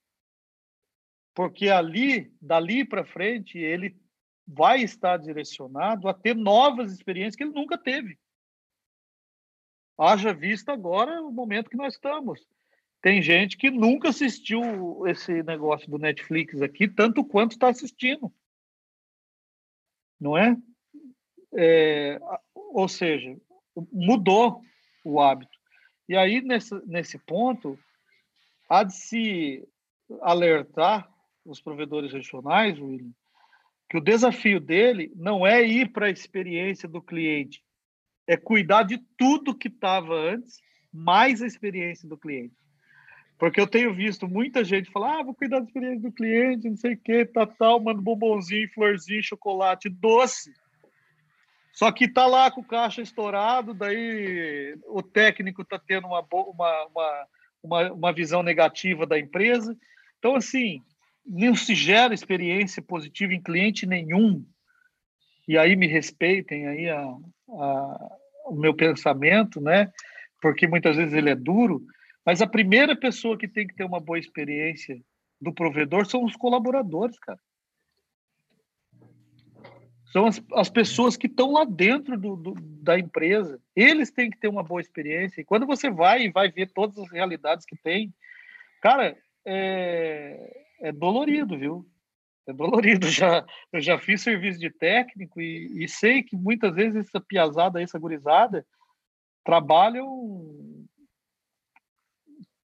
[1.33, 3.99] Porque ali, dali para frente, ele
[4.47, 8.17] vai estar direcionado a ter novas experiências que ele nunca teve.
[9.97, 12.45] Haja visto agora o momento que nós estamos.
[13.01, 18.33] Tem gente que nunca assistiu esse negócio do Netflix aqui, tanto quanto está assistindo.
[20.19, 20.57] Não é?
[21.53, 22.19] é?
[22.53, 23.39] Ou seja,
[23.91, 24.61] mudou
[25.03, 25.54] o hábito.
[26.07, 27.77] E aí, nesse, nesse ponto,
[28.69, 29.67] há de se
[30.21, 31.09] alertar
[31.45, 33.11] os provedores regionais, William,
[33.89, 37.63] que o desafio dele não é ir para a experiência do cliente,
[38.27, 40.59] é cuidar de tudo que estava antes,
[40.91, 42.55] mais a experiência do cliente.
[43.37, 46.77] Porque eu tenho visto muita gente falar, ah, vou cuidar da experiência do cliente, não
[46.77, 50.53] sei o que, tá, tal, manda bombonzinho, florzinho, chocolate, doce.
[51.75, 56.85] Só que tá lá com o caixa estourado, daí o técnico tá tendo uma, uma,
[56.85, 57.27] uma,
[57.61, 59.77] uma, uma visão negativa da empresa.
[60.17, 60.81] Então, assim,
[61.25, 64.45] não se gera experiência positiva em cliente nenhum.
[65.45, 69.91] E aí me respeitem aí a, a, o meu pensamento, né?
[70.41, 71.85] Porque muitas vezes ele é duro,
[72.25, 74.97] mas a primeira pessoa que tem que ter uma boa experiência
[75.41, 77.39] do provedor são os colaboradores, cara.
[80.15, 83.61] São as, as pessoas que estão lá dentro do, do, da empresa.
[83.75, 85.41] Eles têm que ter uma boa experiência.
[85.41, 88.13] E quando você vai e vai ver todas as realidades que tem,
[88.81, 91.85] cara, é, é dolorido, viu?
[92.47, 93.07] é dolorido.
[93.11, 97.81] Já, eu já fiz serviço de técnico e, e sei que muitas vezes essa piazada,
[97.81, 98.65] essa gurizada,
[99.43, 100.87] trabalham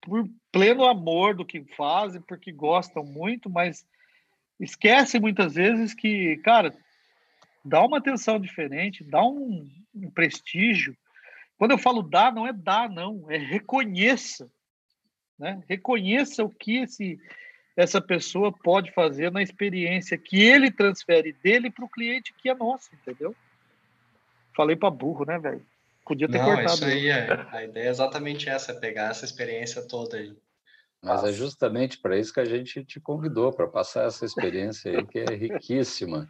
[0.02, 3.88] por pleno amor do que fazem, porque gostam muito, mas
[4.60, 6.72] esquecem muitas vezes que, cara,
[7.64, 10.96] dá uma atenção diferente, dá um, um prestígio.
[11.58, 14.50] Quando eu falo dar, não é dar, não, é reconheça.
[15.38, 15.62] Né?
[15.68, 17.20] Reconheça o que esse,
[17.76, 22.56] essa pessoa pode fazer na experiência que ele transfere dele para o cliente que é
[22.56, 23.36] nosso, entendeu?
[24.56, 25.66] Falei para burro, né, velho?
[26.06, 26.74] Podia ter Não, cortado.
[26.74, 30.36] Isso aí é, a ideia é exatamente essa, é pegar essa experiência toda aí.
[31.02, 35.06] Mas é justamente para isso que a gente te convidou, para passar essa experiência aí,
[35.06, 36.28] que é riquíssima.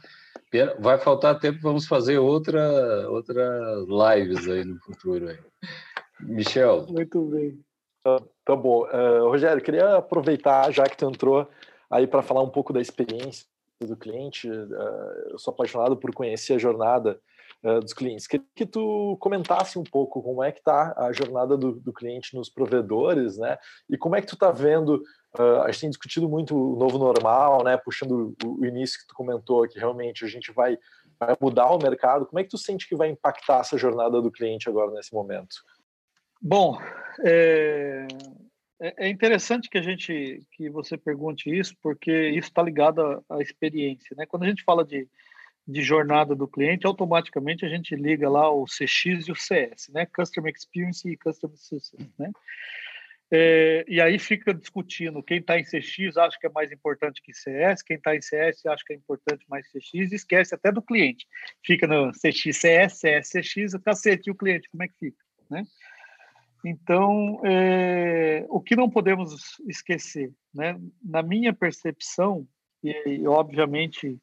[0.79, 5.29] Vai faltar tempo, vamos fazer outra, outra lives aí no futuro.
[5.29, 5.37] Aí.
[6.21, 6.87] Michel.
[6.89, 7.59] Muito bem.
[8.03, 8.85] Tá, tá bom.
[8.85, 11.47] Uh, Rogério, queria aproveitar, já que tu entrou
[11.89, 13.45] aí para falar um pouco da experiência
[13.81, 14.49] do cliente.
[14.49, 17.19] Uh, eu sou apaixonado por conhecer a jornada
[17.63, 18.27] uh, dos clientes.
[18.27, 22.35] Queria que tu comentasse um pouco como é que está a jornada do, do, cliente
[22.35, 23.57] nos provedores, né?
[23.89, 25.03] E como é que tu está vendo,
[25.37, 27.77] uh, a gente tem discutido muito o novo normal, né?
[27.77, 30.77] Puxando o, o, início que tu comentou, que realmente a gente vai,
[31.19, 32.25] vai mudar o mercado.
[32.25, 35.55] Como é que tu sente que vai impactar essa jornada do cliente agora nesse momento?
[36.41, 36.77] Bom,
[37.25, 38.07] é,
[38.81, 43.21] é, é interessante que a gente que você pergunte isso, porque isso está ligado à,
[43.29, 44.25] à, experiência, né?
[44.25, 45.07] Quando a gente fala de,
[45.69, 50.07] de jornada do cliente, automaticamente a gente liga lá o CX e o CS, né?
[50.07, 52.31] Customer Experience e Customer Success, né?
[53.31, 57.31] É, e aí fica discutindo quem está em CX acha que é mais importante que
[57.31, 60.81] CS, quem está em CS acha que é importante mais CX, e esquece até do
[60.81, 61.27] cliente.
[61.63, 65.63] Fica no CX, CS, CS, CX, cacete, e o cliente, como é que fica, né?
[66.65, 70.77] Então, é, o que não podemos esquecer, né?
[71.01, 72.47] na minha percepção,
[72.83, 74.19] e obviamente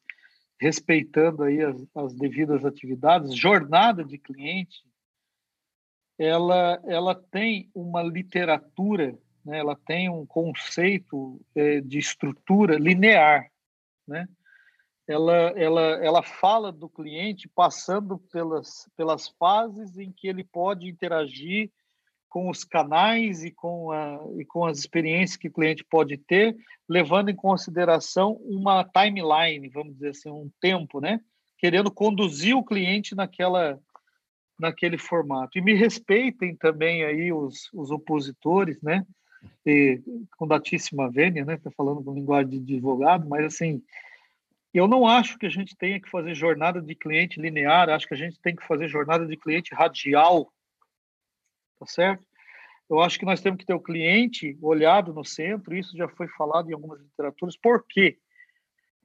[0.59, 4.83] respeitando aí as, as devidas atividades, jornada de cliente,
[6.17, 9.59] ela, ela tem uma literatura, né?
[9.59, 13.47] ela tem um conceito é, de estrutura linear,
[14.07, 14.27] né?
[15.07, 21.71] Ela, ela, ela fala do cliente passando pelas, pelas fases em que ele pode interagir
[22.29, 26.55] com os canais e com, a, e com as experiências que o cliente pode ter,
[26.87, 31.19] levando em consideração uma timeline, vamos dizer assim, um tempo, né?
[31.57, 33.79] Querendo conduzir o cliente naquela,
[34.59, 35.57] naquele formato.
[35.57, 39.05] E me respeitem também aí os, os opositores, né?
[39.65, 40.01] E,
[40.37, 41.57] com datíssima vênia, né?
[41.57, 43.81] Tá falando com linguagem de advogado, mas assim,
[44.73, 48.13] eu não acho que a gente tenha que fazer jornada de cliente linear, acho que
[48.13, 50.51] a gente tem que fazer jornada de cliente radial,
[51.79, 52.25] tá certo?
[52.89, 56.27] Eu acho que nós temos que ter o cliente olhado no centro, isso já foi
[56.29, 57.57] falado em algumas literaturas.
[57.57, 58.17] Por quê?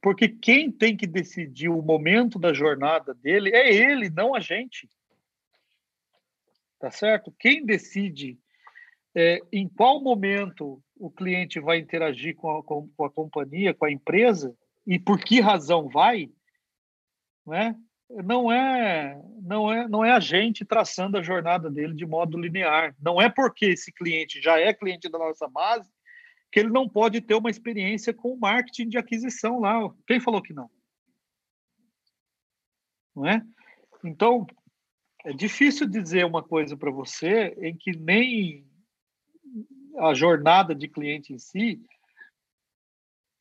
[0.00, 4.88] Porque quem tem que decidir o momento da jornada dele é ele, não a gente.
[6.78, 7.34] Tá certo?
[7.38, 8.38] Quem decide
[9.14, 13.92] é, em qual momento o cliente vai interagir com a, com, a companhia, com a
[13.92, 14.56] empresa,
[14.86, 16.30] e por que razão vai,
[17.46, 17.76] né?
[18.24, 22.94] Não é não é não é a gente traçando a jornada dele de modo linear.
[23.00, 25.90] Não é porque esse cliente já é cliente da nossa base
[26.50, 29.90] que ele não pode ter uma experiência com marketing de aquisição lá.
[30.06, 30.70] Quem falou que não?
[33.16, 33.42] Não é?
[34.04, 34.46] Então,
[35.24, 38.66] é difícil dizer uma coisa para você em que nem
[39.98, 41.80] a jornada de cliente em si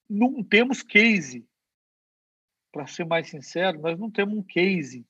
[0.09, 1.45] não temos case
[2.71, 5.05] para ser mais sincero, nós não temos um case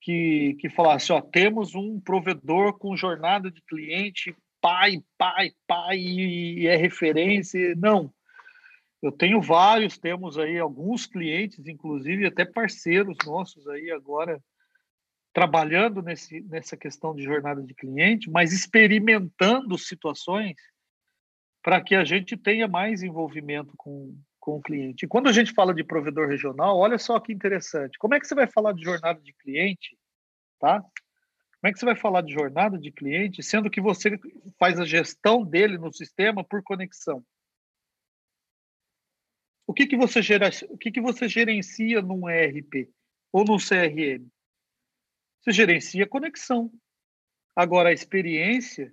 [0.00, 6.66] que, que falasse, ó, temos um provedor com jornada de cliente, pai, pai, pai, e
[6.66, 7.74] é referência.
[7.76, 8.12] Não.
[9.00, 14.42] Eu tenho vários, temos aí alguns clientes, inclusive até parceiros nossos aí agora,
[15.32, 20.54] trabalhando nesse, nessa questão de jornada de cliente, mas experimentando situações
[21.62, 25.04] para que a gente tenha mais envolvimento com, com o cliente.
[25.04, 27.96] E quando a gente fala de provedor regional, olha só que interessante.
[27.96, 29.96] Como é que você vai falar de jornada de cliente,
[30.58, 30.80] tá?
[30.80, 34.18] Como é que você vai falar de jornada de cliente, sendo que você
[34.58, 37.24] faz a gestão dele no sistema por conexão?
[39.64, 42.90] O que que você gera, o que que você gerencia num ERP
[43.30, 44.26] ou num CRM?
[45.40, 46.68] Você gerencia conexão.
[47.54, 48.92] Agora a experiência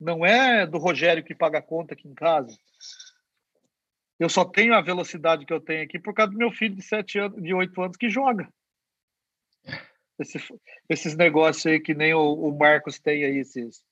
[0.00, 2.56] não é do Rogério que paga a conta aqui em casa
[4.18, 6.82] eu só tenho a velocidade que eu tenho aqui por causa do meu filho de
[6.82, 8.48] sete anos, de oito anos que joga.
[10.18, 10.48] Esses,
[10.88, 13.84] esses negócios aí que nem o, o Marcos tem aí, esses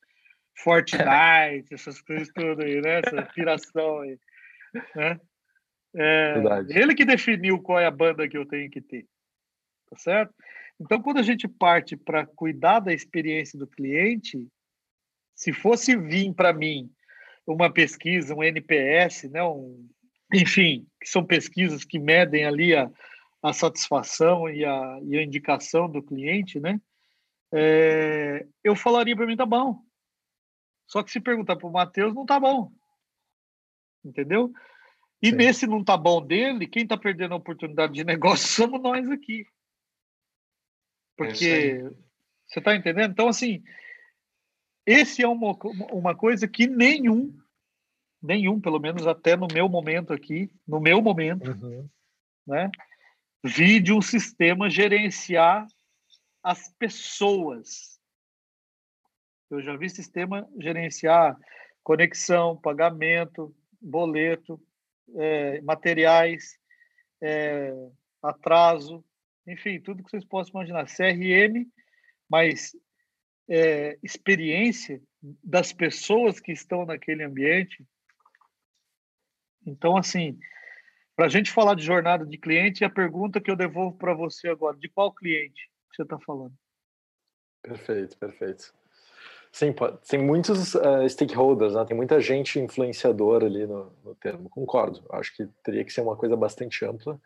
[0.57, 2.99] Fortnite, essas coisas tudo aí, né?
[2.99, 4.19] Essa inspiração aí.
[4.95, 5.21] Né?
[5.95, 6.35] É,
[6.69, 9.07] ele que definiu qual é a banda que eu tenho que ter.
[9.89, 10.33] Tá certo?
[10.79, 14.45] Então, quando a gente parte para cuidar da experiência do cliente,
[15.33, 16.91] se fosse vir para mim
[17.47, 19.87] uma pesquisa, um NPS, né, um
[20.33, 22.89] enfim, que são pesquisas que medem ali a,
[23.41, 26.79] a satisfação e a, e a indicação do cliente, né?
[27.53, 29.81] É, eu falaria para mim, tá bom.
[30.85, 32.71] Só que se perguntar para o Matheus, não tá bom.
[34.03, 34.51] Entendeu?
[35.21, 35.35] E Sim.
[35.35, 39.45] nesse não tá bom dele, quem está perdendo a oportunidade de negócio somos nós aqui.
[41.15, 42.07] Porque é
[42.47, 43.11] você está entendendo?
[43.11, 43.61] Então, assim,
[44.85, 45.57] esse é uma,
[45.91, 47.37] uma coisa que nenhum
[48.21, 51.89] nenhum, pelo menos até no meu momento aqui, no meu momento, uhum.
[52.45, 52.69] né?
[53.43, 55.67] Vi de um sistema gerenciar
[56.43, 57.99] as pessoas.
[59.49, 61.37] Eu já vi sistema gerenciar
[61.83, 64.61] conexão, pagamento, boleto,
[65.15, 66.57] é, materiais,
[67.21, 67.73] é,
[68.21, 69.05] atraso,
[69.47, 70.85] enfim, tudo que vocês possam imaginar.
[70.85, 71.65] CRM,
[72.29, 72.75] mas
[73.49, 75.01] é, experiência
[75.43, 77.85] das pessoas que estão naquele ambiente.
[79.67, 80.39] Então, assim,
[81.15, 84.47] para a gente falar de jornada de cliente, a pergunta que eu devolvo para você
[84.47, 86.53] agora, de qual cliente você está falando?
[87.61, 88.73] Perfeito, perfeito.
[89.51, 89.73] Sim,
[90.07, 91.83] tem muitos uh, stakeholders, né?
[91.85, 95.03] tem muita gente influenciadora ali no, no, termo, concordo.
[95.11, 97.19] Acho que teria que ser uma coisa bastante ampla.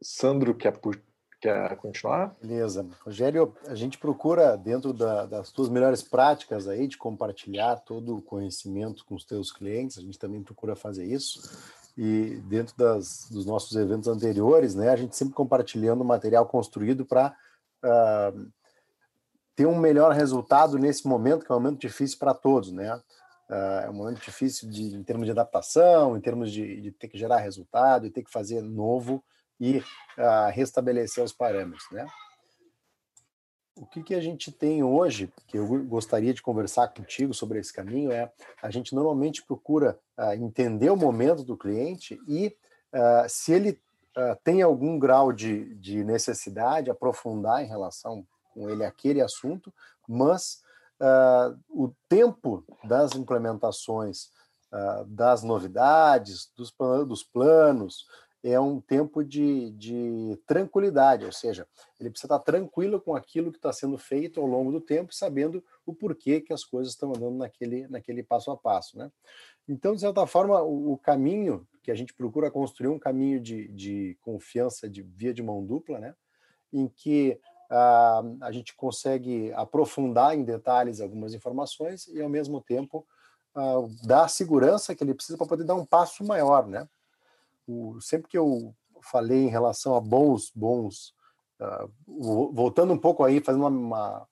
[0.00, 0.72] Sandro, quer,
[1.42, 2.36] quer continuar?
[2.40, 2.86] Beleza.
[3.04, 8.22] Rogério, a gente procura, dentro da, das tuas melhores práticas aí, de compartilhar todo o
[8.22, 11.42] conhecimento com os teus clientes, a gente também procura fazer isso.
[11.98, 17.34] E dentro das, dos nossos eventos anteriores, né, a gente sempre compartilhando material construído para
[17.84, 18.32] uh, ah,
[19.56, 22.94] ter um melhor resultado nesse momento, que é um momento difícil para todos, né?
[23.50, 27.08] Uh, é um momento difícil de, em termos de adaptação, em termos de, de ter
[27.08, 29.22] que gerar resultado e ter que fazer novo
[29.62, 32.04] e uh, restabelecer os parâmetros, né?
[33.76, 37.72] O que, que a gente tem hoje, que eu gostaria de conversar contigo sobre esse
[37.72, 42.48] caminho, é a gente normalmente procura uh, entender o momento do cliente e
[42.92, 43.80] uh, se ele
[44.44, 49.72] tem algum grau de, de necessidade, aprofundar em relação com ele aquele assunto,
[50.06, 50.60] mas
[51.70, 54.28] o tempo das implementações,
[55.06, 56.70] das novidades, dos
[57.24, 58.04] planos,
[58.42, 61.66] é um tempo de, de tranquilidade, ou seja,
[62.00, 65.64] ele precisa estar tranquilo com aquilo que está sendo feito ao longo do tempo, sabendo
[65.86, 69.12] o porquê que as coisas estão andando naquele, naquele passo a passo, né?
[69.68, 73.68] Então, de certa forma, o, o caminho que a gente procura construir um caminho de,
[73.68, 76.14] de confiança de via de mão dupla, né?
[76.72, 77.38] Em que
[77.70, 83.06] uh, a gente consegue aprofundar em detalhes algumas informações e, ao mesmo tempo,
[83.54, 86.88] uh, dar a segurança que ele precisa para poder dar um passo maior, né?
[87.66, 91.14] O, sempre que eu falei em relação a bons, bons,
[91.60, 91.92] uh,
[92.52, 94.26] voltando um pouco aí, fazendo uma,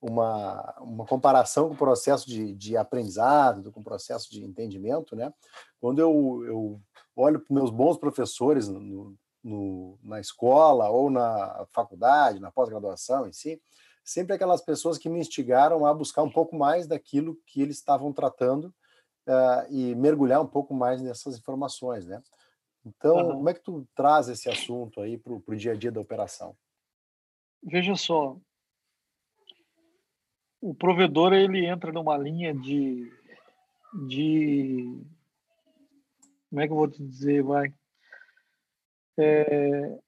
[0.00, 5.32] uma, uma comparação com o processo de, de aprendizado, com o processo de entendimento, né?
[5.80, 6.80] Quando eu, eu
[7.14, 13.32] olho para meus bons professores no, no, na escola ou na faculdade, na pós-graduação em
[13.32, 13.60] si,
[14.04, 18.12] sempre aquelas pessoas que me instigaram a buscar um pouco mais daquilo que eles estavam
[18.12, 18.66] tratando
[19.26, 22.22] uh, e mergulhar um pouco mais nessas informações, né?
[22.86, 23.32] Então, uhum.
[23.32, 26.56] como é que tu traz esse assunto aí para o dia a dia da operação?
[27.60, 28.38] Veja só,
[30.60, 33.12] o provedor ele entra numa linha de,
[34.06, 35.02] de
[36.48, 37.74] como é que eu vou te dizer, vai,
[39.18, 39.98] é,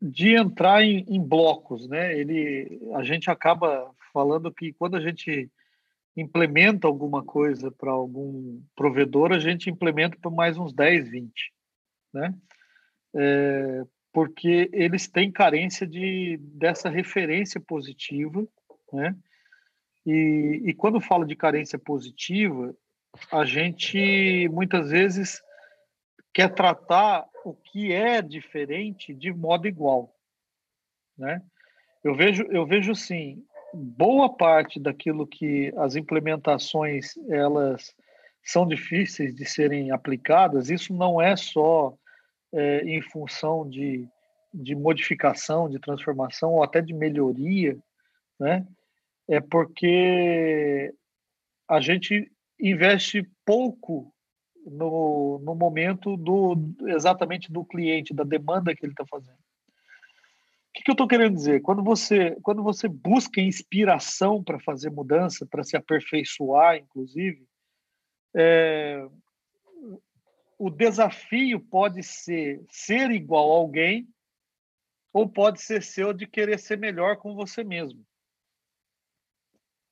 [0.00, 2.18] de entrar em, em, blocos, né?
[2.18, 5.50] Ele, a gente acaba falando que quando a gente
[6.20, 11.52] implementa alguma coisa para algum provedor, a gente implementa para mais uns 10, 20,
[12.12, 12.34] né?
[13.14, 18.46] É, porque eles têm carência de, dessa referência positiva,
[18.92, 19.16] né?
[20.04, 22.74] E, e quando falo de carência positiva,
[23.30, 25.40] a gente muitas vezes
[26.34, 30.12] quer tratar o que é diferente de modo igual,
[31.16, 31.42] né?
[32.02, 33.44] Eu vejo, eu vejo sim,
[33.74, 37.94] boa parte daquilo que as implementações elas
[38.42, 41.94] são difíceis de serem aplicadas, isso não é só
[42.52, 44.08] é, em função de,
[44.54, 47.78] de modificação, de transformação ou até de melhoria,
[48.40, 48.66] né?
[49.28, 50.94] É porque
[51.68, 54.10] a gente investe pouco
[54.64, 56.56] no, no momento do
[56.86, 59.38] exatamente do cliente, da demanda que ele está fazendo
[60.78, 61.60] que, que eu estou querendo dizer?
[61.60, 67.46] Quando você, quando você busca inspiração para fazer mudança, para se aperfeiçoar, inclusive,
[68.34, 69.04] é,
[70.56, 74.08] o desafio pode ser ser igual a alguém
[75.12, 78.04] ou pode ser seu de querer ser melhor com você mesmo.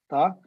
[0.08, 0.38] Tá?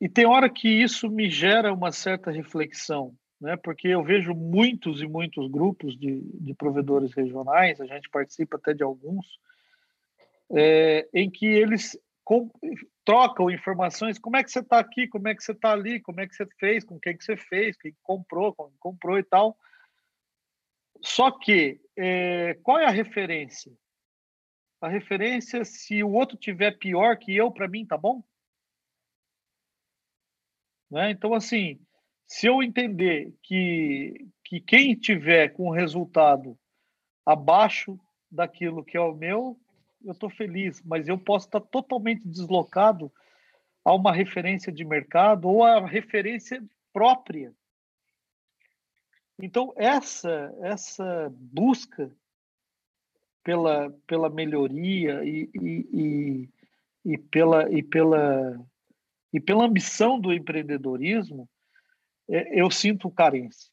[0.00, 3.56] E tem hora que isso me gera uma certa reflexão né?
[3.56, 8.72] porque eu vejo muitos e muitos grupos de, de provedores regionais, a gente participa até
[8.72, 9.38] de alguns,
[10.50, 12.50] é, em que eles com,
[13.04, 16.20] trocam informações, como é que você está aqui, como é que você está ali, como
[16.20, 19.56] é que você fez, com quem que você fez, quem comprou, quem comprou e tal.
[21.02, 23.72] Só que, é, qual é a referência?
[24.80, 28.22] A referência, se o outro tiver pior que eu, para mim, tá bom?
[30.90, 31.10] Né?
[31.10, 31.78] Então, assim,
[32.26, 36.58] se eu entender que, que quem tiver com resultado
[37.24, 37.98] abaixo
[38.30, 39.58] daquilo que é o meu,
[40.04, 43.12] eu estou feliz, mas eu posso estar totalmente deslocado
[43.84, 46.62] a uma referência de mercado ou a referência
[46.92, 47.54] própria.
[49.38, 52.10] Então, essa, essa busca
[53.44, 56.48] pela, pela melhoria e, e, e,
[57.12, 58.66] e, pela, e, pela,
[59.32, 61.48] e pela ambição do empreendedorismo,
[62.28, 63.70] eu sinto carência.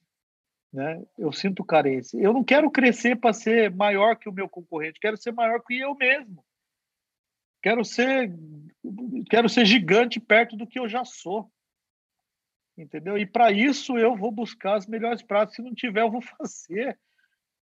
[0.72, 1.04] Né?
[1.18, 2.18] Eu sinto carência.
[2.18, 5.80] Eu não quero crescer para ser maior que o meu concorrente, quero ser maior que
[5.80, 6.44] eu mesmo.
[7.62, 8.34] Quero ser,
[9.30, 11.50] quero ser gigante perto do que eu já sou.
[12.78, 13.18] Entendeu?
[13.18, 15.56] E para isso eu vou buscar as melhores práticas.
[15.56, 17.00] Se não tiver, eu vou fazer.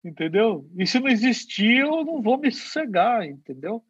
[0.03, 0.71] Entendeu?
[0.79, 3.27] E se não existir, eu não vou me sossegar.
[3.27, 3.85] Entendeu?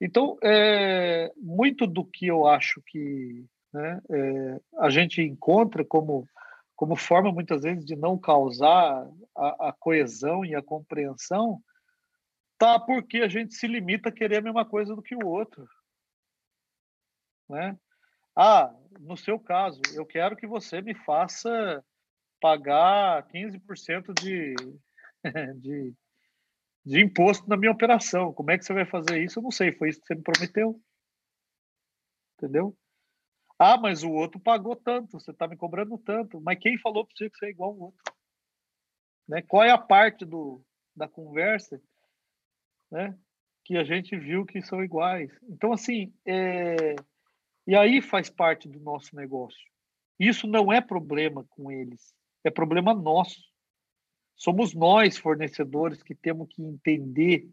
[0.00, 3.44] Então, é, muito do que eu acho que
[3.74, 6.28] né, é, a gente encontra como
[6.76, 11.62] como forma muitas vezes de não causar a, a coesão e a compreensão,
[12.58, 15.68] tá porque a gente se limita a querer a mesma coisa do que o outro.
[17.48, 17.78] Né?
[18.34, 21.84] Ah, no seu caso, eu quero que você me faça
[22.40, 24.56] pagar 15% de,
[25.60, 25.94] de,
[26.84, 28.32] de imposto na minha operação.
[28.32, 29.38] Como é que você vai fazer isso?
[29.38, 30.80] Eu não sei, foi isso que você me prometeu.
[32.36, 32.76] Entendeu?
[33.66, 36.38] Ah, mas o outro pagou tanto, você está me cobrando tanto.
[36.38, 38.12] Mas quem falou para você que você é igual ao outro?
[39.26, 39.40] Né?
[39.40, 40.62] Qual é a parte do,
[40.94, 41.80] da conversa
[42.90, 43.18] né,
[43.64, 45.30] que a gente viu que são iguais?
[45.44, 46.94] Então, assim, é...
[47.66, 49.66] e aí faz parte do nosso negócio.
[50.20, 53.40] Isso não é problema com eles, é problema nosso.
[54.36, 57.50] Somos nós, fornecedores, que temos que entender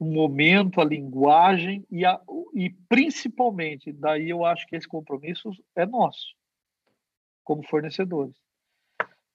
[0.00, 2.18] o momento, a linguagem e, a,
[2.54, 6.34] e principalmente, daí eu acho que esse compromisso é nosso,
[7.44, 8.34] como fornecedores.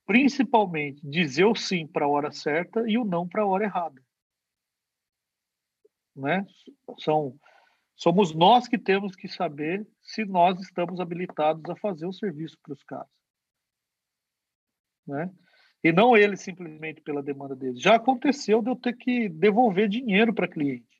[0.07, 4.01] Principalmente dizer o sim para a hora certa e o não para a hora errada.
[6.15, 6.43] Né?
[6.97, 7.39] São,
[7.95, 12.73] somos nós que temos que saber se nós estamos habilitados a fazer o serviço para
[12.73, 13.09] os caras.
[15.05, 15.31] Né?
[15.85, 17.77] E não ele simplesmente pela demanda dele.
[17.77, 20.99] Já aconteceu de eu ter que devolver dinheiro para cliente.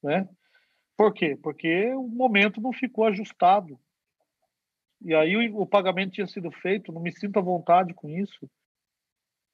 [0.00, 0.28] Né?
[0.96, 1.36] Por quê?
[1.42, 3.76] Porque o momento não ficou ajustado.
[5.00, 8.48] E aí o, pagamento tinha sido feito, não me sinto à vontade com isso.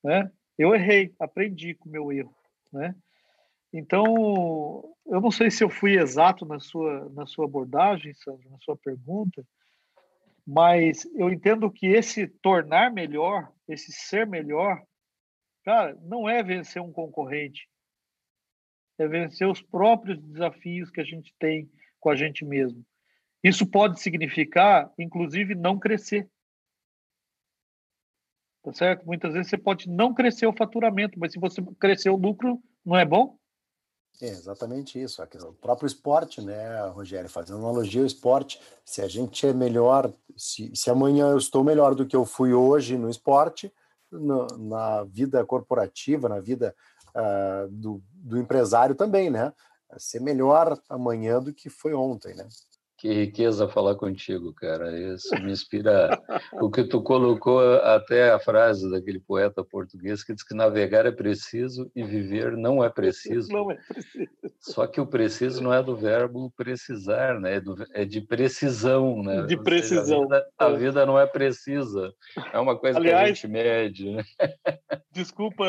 [0.04, 0.30] Né?
[0.58, 2.36] Eu errei, aprendi com o meu erro.
[2.70, 2.94] Né?
[3.72, 8.58] Então, eu não sei se eu fui exato na sua, na sua abordagem, Sandro, na
[8.58, 9.42] sua pergunta,
[10.50, 14.82] mas eu entendo que esse tornar melhor, esse ser melhor,
[15.62, 17.68] cara, não é vencer um concorrente.
[18.96, 21.70] É vencer os próprios desafios que a gente tem
[22.00, 22.82] com a gente mesmo.
[23.44, 26.26] Isso pode significar, inclusive, não crescer.
[28.62, 29.04] Tá certo?
[29.04, 32.96] Muitas vezes você pode não crescer o faturamento, mas se você crescer o lucro, não
[32.96, 33.37] é bom?
[34.20, 35.22] É exatamente isso.
[35.22, 37.30] O próprio esporte, né, Rogério?
[37.30, 41.94] Fazendo analogia ao esporte, se a gente é melhor, se, se amanhã eu estou melhor
[41.94, 43.72] do que eu fui hoje no esporte,
[44.10, 46.74] no, na vida corporativa, na vida
[47.10, 49.52] uh, do, do empresário também, né?
[49.96, 52.48] Ser melhor amanhã do que foi ontem, né?
[52.98, 54.90] Que riqueza falar contigo, cara.
[55.14, 56.20] Isso me inspira.
[56.60, 61.12] o que tu colocou, até a frase daquele poeta português que diz que navegar é
[61.12, 63.52] preciso e viver não é preciso.
[63.52, 64.28] Não é preciso.
[64.58, 67.54] Só que o preciso não é do verbo precisar, né?
[67.54, 69.42] É, do, é de precisão, né?
[69.42, 70.04] De precisão.
[70.04, 72.12] Seja, a, vida, a, vida, não é precisa.
[72.52, 74.24] É uma coisa Aliás, que a gente mede, né?
[75.12, 75.64] Desculpa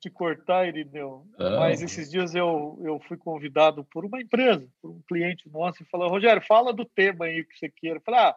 [0.00, 5.02] te cortar, Irineu, mas esses dias eu, eu fui convidado por uma empresa, por um
[5.08, 7.98] cliente nosso, e falou: Rogério, fala do tema aí que você queira.
[7.98, 8.36] Eu falei: ah,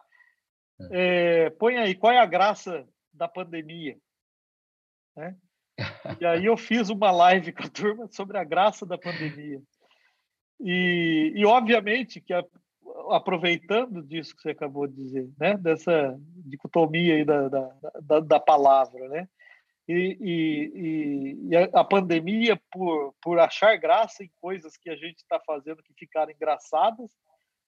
[0.90, 3.96] é, é põe aí, qual é a graça da pandemia?
[5.16, 5.36] Né?
[6.20, 9.60] E aí eu fiz uma live com a turma sobre a graça da pandemia.
[10.60, 12.44] E, e obviamente que a,
[13.10, 18.40] aproveitando disso que você acabou de dizer, né, dessa dicotomia aí da, da, da, da
[18.40, 19.28] palavra, né,
[19.92, 25.40] e, e, e, a pandemia por, por achar graça em coisas que a gente está
[25.40, 27.10] fazendo que ficaram engraçadas,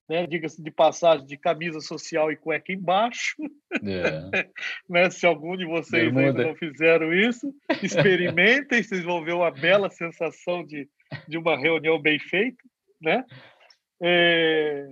[0.07, 0.25] né?
[0.25, 3.35] diga-se de passagem, de camisa social e cueca embaixo.
[3.73, 4.47] É.
[4.89, 5.09] né?
[5.09, 10.65] Se algum de vocês ainda não fizeram isso, experimentem, vocês vão ver uma bela sensação
[10.65, 10.87] de,
[11.27, 12.63] de uma reunião bem feita.
[13.01, 13.25] Né?
[14.01, 14.87] É,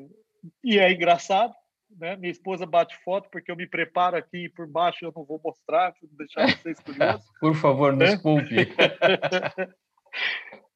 [0.64, 1.54] e é engraçado,
[1.98, 2.16] né?
[2.16, 5.94] Minha esposa bate foto porque eu me preparo aqui por baixo, eu não vou mostrar,
[6.02, 7.26] vou deixar vocês curiosos.
[7.40, 8.18] por favor, nos né?
[8.18, 8.56] poupe.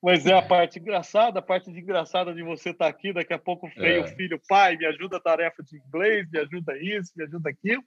[0.01, 3.33] Mas é a parte engraçada, a parte de engraçada de você estar tá aqui, daqui
[3.33, 3.99] a pouco vem é.
[4.01, 7.83] o filho, pai, me ajuda a tarefa de inglês, me ajuda isso, me ajuda aquilo.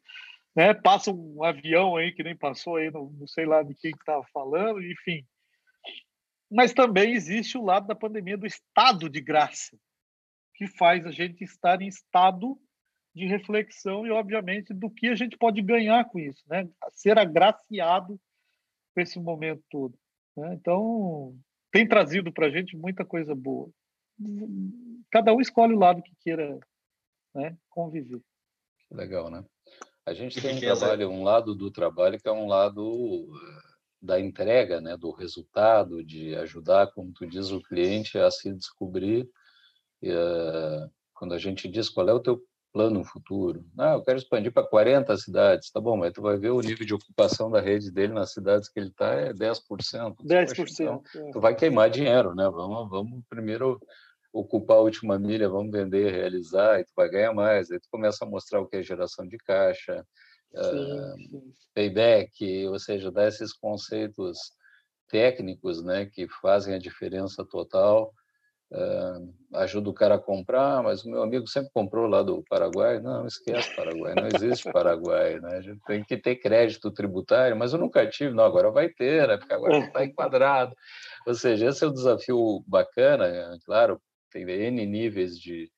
[0.56, 0.74] Né?
[0.74, 4.24] Passa um avião aí que nem passou aí, não, não sei lá de quem estava
[4.32, 5.24] falando, enfim.
[6.50, 9.78] Mas também existe o lado da pandemia do estado de graça,
[10.56, 12.58] que faz a gente estar em estado
[13.18, 16.68] de reflexão e, obviamente, do que a gente pode ganhar com isso, né?
[16.92, 18.18] Ser agraciado
[18.94, 19.98] com esse momento todo.
[20.36, 20.54] Né?
[20.54, 21.36] Então,
[21.72, 23.68] tem trazido para a gente muita coisa boa.
[25.10, 26.58] Cada um escolhe o lado que queira
[27.34, 28.20] né, conviver.
[28.90, 29.44] Legal, né?
[30.06, 33.68] A gente tem um trabalho, um lado do trabalho que é um lado eh,
[34.00, 39.28] da entrega, né, do resultado, de ajudar, como tu diz, o cliente a se descobrir.
[40.00, 42.40] E, uh, quando a gente diz qual é o teu
[42.72, 46.50] plano futuro, ah, eu quero expandir para 40 cidades, tá bom, mas tu vai ver
[46.50, 50.14] o nível de ocupação da rede dele nas cidades que ele está é 10%.
[50.22, 50.46] 10%.
[50.56, 51.30] Poxa, então, é.
[51.30, 52.48] Tu vai queimar dinheiro, né?
[52.50, 53.80] Vamos, vamos primeiro
[54.32, 57.70] ocupar a última milha, vamos vender, realizar, e tu vai ganhar mais.
[57.70, 60.04] Aí tu começa a mostrar o que é geração de caixa,
[60.54, 64.38] uh, payback, ou seja, dar esses conceitos
[65.08, 68.12] técnicos, né, que fazem a diferença total.
[68.70, 73.00] Uh, ajuda o cara a comprar, mas o meu amigo sempre comprou lá do Paraguai.
[73.00, 75.56] Não, esquece Paraguai, não existe Paraguai, né?
[75.56, 79.26] A gente tem que ter crédito tributário, mas eu nunca tive, não, agora vai ter,
[79.26, 79.38] né?
[79.38, 80.74] Porque agora está enquadrado.
[81.26, 84.00] Ou seja, esse é um desafio bacana, claro,
[84.30, 85.70] tem N níveis de,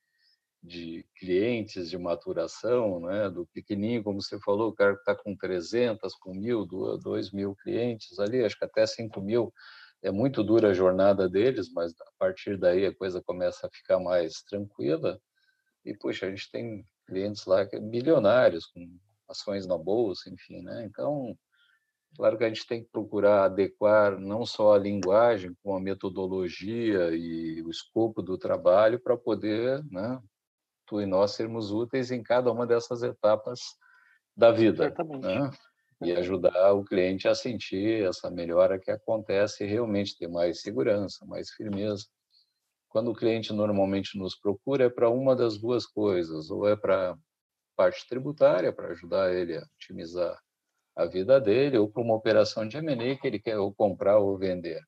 [0.61, 3.29] de clientes, de maturação, né?
[3.29, 7.55] do pequenininho, como você falou, o cara que está com 300, com mil, 2 mil
[7.55, 9.53] clientes ali, acho que até 5 mil,
[10.01, 13.99] é muito dura a jornada deles, mas a partir daí a coisa começa a ficar
[13.99, 15.19] mais tranquila.
[15.85, 18.97] E, puxa, a gente tem clientes lá que bilionários, com
[19.29, 20.85] ações na bolsa, enfim, né?
[20.85, 21.37] Então,
[22.15, 27.09] Claro que a gente tem que procurar adequar não só a linguagem, com a metodologia
[27.15, 30.21] e o escopo do trabalho para poder, né,
[30.85, 33.61] tu e nós sermos úteis em cada uma dessas etapas
[34.35, 34.83] da vida.
[34.83, 35.25] Certamente.
[35.25, 35.51] Né?
[36.03, 41.25] E ajudar o cliente a sentir essa melhora que acontece e realmente ter mais segurança,
[41.25, 42.05] mais firmeza.
[42.89, 47.15] Quando o cliente normalmente nos procura, é para uma das duas coisas, ou é para
[47.75, 50.37] parte tributária, para ajudar ele a otimizar
[50.95, 54.37] a vida dele, ou para uma operação de M&A que ele quer ou comprar ou
[54.37, 54.81] vender.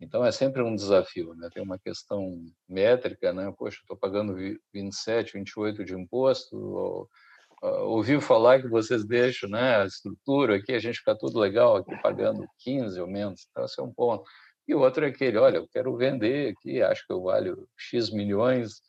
[0.00, 1.48] Então, é sempre um desafio, né?
[1.52, 3.52] Tem uma questão métrica, né?
[3.56, 4.34] Poxa, estou pagando
[4.72, 7.08] 27, 28 de imposto, ou,
[7.62, 11.76] uh, ouvi falar que vocês deixam né, a estrutura aqui, a gente fica tudo legal
[11.76, 14.24] aqui pagando 15 ou menos, então esse é um ponto.
[14.66, 18.10] E o outro é aquele, olha, eu quero vender aqui, acho que eu valho X
[18.10, 18.80] milhões,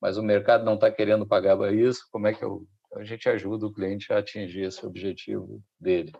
[0.00, 3.28] mas o mercado não está querendo pagar isso, como é que eu então, a gente
[3.28, 6.12] ajuda o cliente a atingir esse objetivo dele.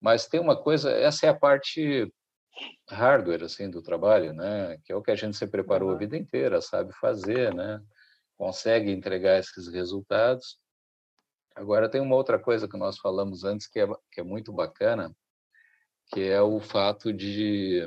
[0.00, 2.08] Mas tem uma coisa, essa é a parte
[2.88, 4.78] hardware assim do trabalho, né?
[4.84, 7.80] Que é o que a gente se preparou a vida inteira, sabe fazer, né?
[8.36, 10.58] Consegue entregar esses resultados.
[11.54, 15.14] Agora tem uma outra coisa que nós falamos antes que é, que é muito bacana,
[16.12, 17.86] que é o fato de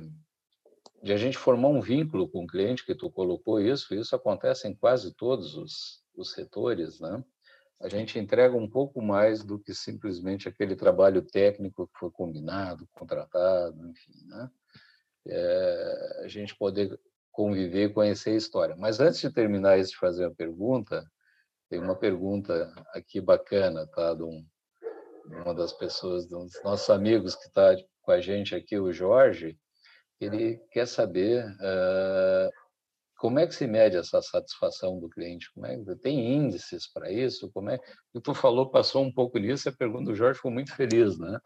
[1.03, 4.67] de a gente formar um vínculo com o cliente, que tu colocou isso, isso acontece
[4.67, 7.23] em quase todos os, os setores, né?
[7.81, 12.87] a gente entrega um pouco mais do que simplesmente aquele trabalho técnico que foi combinado,
[12.93, 14.49] contratado, enfim, né?
[15.27, 16.99] É, a gente poder
[17.31, 18.75] conviver, conhecer a história.
[18.77, 21.05] Mas antes de terminar isso, de fazer a pergunta,
[21.69, 24.13] tem uma pergunta aqui bacana, tá?
[24.13, 24.45] De, um,
[25.27, 29.57] de uma das pessoas, dos nossos amigos que está com a gente aqui, o Jorge,
[30.19, 32.51] ele quer saber uh,
[33.17, 35.51] como é que se mede essa satisfação do cliente?
[35.53, 37.49] Como é, tem índices para isso?
[37.51, 37.79] Como é?
[38.13, 39.67] O tu falou passou um pouco nisso.
[39.67, 41.39] A pergunta do Jorge ficou muito feliz, né?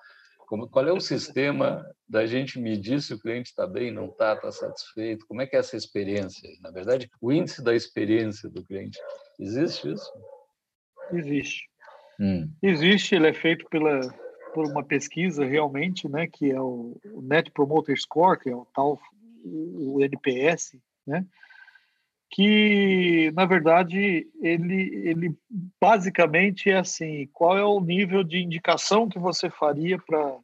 [0.49, 4.33] Como, qual é o sistema da gente medir se o cliente está bem, não está,
[4.33, 5.27] está satisfeito?
[5.27, 6.49] Como é que é essa experiência?
[6.59, 8.97] Na verdade, o índice da experiência do cliente
[9.39, 10.11] existe isso?
[11.13, 11.69] Existe.
[12.19, 12.51] Hum.
[12.63, 13.13] Existe.
[13.13, 14.01] Ele é feito pela
[14.51, 16.25] por uma pesquisa realmente, né?
[16.25, 18.99] Que é o Net Promoter Score, que é o tal
[19.45, 21.27] o NPS, né?
[22.31, 25.35] Que na verdade ele, ele
[25.81, 30.37] basicamente é assim qual é o nível de indicação que você faria para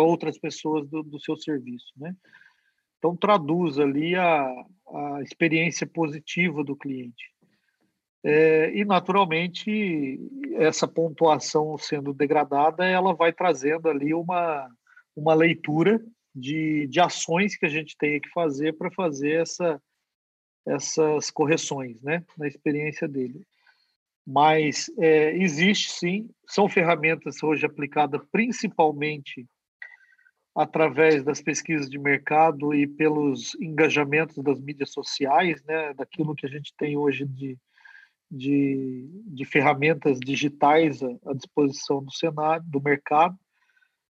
[0.00, 2.14] outras pessoas do, do, seu serviço né?
[2.98, 4.46] Então traduz ali a,
[4.88, 7.30] a experiência positiva do cliente.
[8.24, 10.18] É, e naturalmente
[10.54, 14.68] essa pontuação sendo degradada ela vai trazendo ali uma
[15.14, 15.98] uma leitura
[16.36, 19.80] de, de ações que a gente tem que fazer para fazer essa,
[20.66, 23.40] essas correções né, na experiência dele.
[24.26, 29.46] Mas é, existe sim, são ferramentas hoje aplicadas principalmente
[30.54, 36.48] através das pesquisas de mercado e pelos engajamentos das mídias sociais, né, daquilo que a
[36.48, 37.58] gente tem hoje de,
[38.30, 43.38] de, de ferramentas digitais à, à disposição do cenário, do mercado.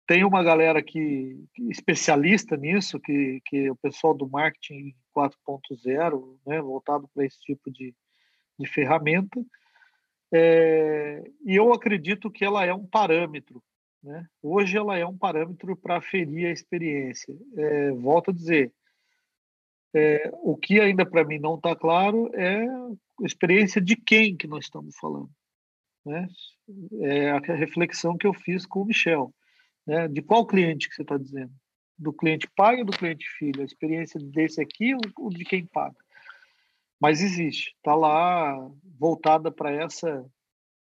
[0.10, 6.60] Tem uma galera que, especialista nisso, que, que é o pessoal do marketing 4.0, né,
[6.60, 7.94] voltado para esse tipo de,
[8.58, 9.40] de ferramenta.
[10.34, 13.62] É, e eu acredito que ela é um parâmetro
[14.02, 14.26] Né?
[14.42, 17.38] Hoje ela é um parâmetro para aferir a experiência.
[17.56, 18.74] É, volto a dizer,
[19.94, 24.48] é, o que ainda para mim não está claro é a experiência de quem que
[24.48, 25.30] nós estamos falando.
[26.04, 26.28] Né?
[27.00, 29.32] É a reflexão que eu fiz com o Michel.
[29.90, 30.08] Né?
[30.08, 31.52] De qual cliente que você está dizendo?
[31.98, 33.64] Do cliente pai ou do cliente filho?
[33.64, 35.98] A experiência desse aqui ou de quem paga?
[37.02, 38.56] Mas existe, está lá
[39.00, 40.24] voltada para essa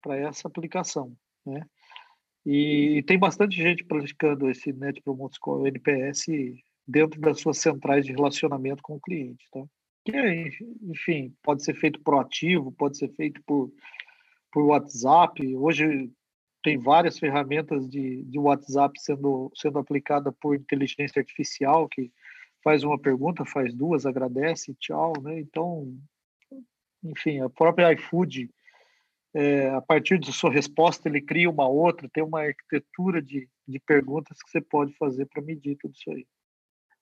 [0.02, 1.16] para essa aplicação,
[1.46, 1.68] né?
[2.46, 6.28] E, e, tem bastante gente praticando esse Net Promote Score, NPS,
[6.88, 9.64] dentro das suas centrais de relacionamento com o cliente, tá?
[10.04, 10.50] Que,
[10.84, 13.72] enfim, pode ser feito proativo, pode ser feito por,
[14.52, 15.56] por WhatsApp.
[15.56, 16.12] Hoje
[16.66, 22.12] tem várias ferramentas de, de WhatsApp sendo, sendo aplicada por inteligência artificial, que
[22.64, 25.40] faz uma pergunta, faz duas, agradece, tchau, né?
[25.40, 25.96] Então,
[27.04, 28.50] enfim, a própria iFood,
[29.36, 33.80] é, a partir de sua resposta, ele cria uma outra, tem uma arquitetura de, de
[33.82, 36.26] perguntas que você pode fazer para medir tudo isso aí.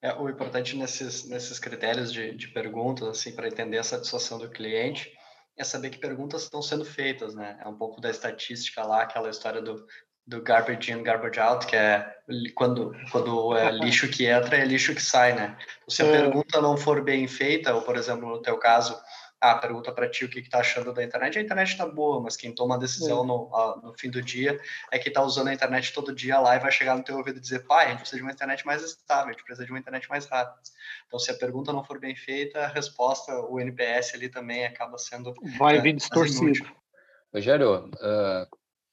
[0.02, 4.49] É, o importante nesses, nesses critérios de, de perguntas, assim, para entender a satisfação do
[4.49, 5.10] cliente,
[5.57, 7.59] é saber que perguntas estão sendo feitas, né?
[7.63, 9.85] É um pouco da estatística lá, aquela história do,
[10.25, 12.11] do garbage in, garbage out, que é
[12.55, 15.57] quando, quando é lixo que entra, é lixo que sai, né?
[15.88, 16.11] Se a é.
[16.11, 18.99] pergunta não for bem feita, ou, por exemplo, no teu caso,
[19.43, 22.37] ah, pergunta para ti o que, está achando da internet, a internet está boa, mas
[22.37, 23.27] quem toma a decisão é.
[23.27, 24.57] no, a, no, fim do dia
[24.89, 27.39] é que está usando a internet todo dia lá e vai chegar no teu ouvido
[27.39, 29.71] e dizer, pai, a gente precisa de uma internet mais estável, a gente precisa de
[29.73, 30.61] uma internet mais rápida.
[31.05, 34.97] Então, se a pergunta não for bem feita, a resposta, o NPS ali também acaba
[34.97, 35.33] sendo...
[35.59, 36.65] Vai vir distorcido.
[37.33, 38.47] Rogério, a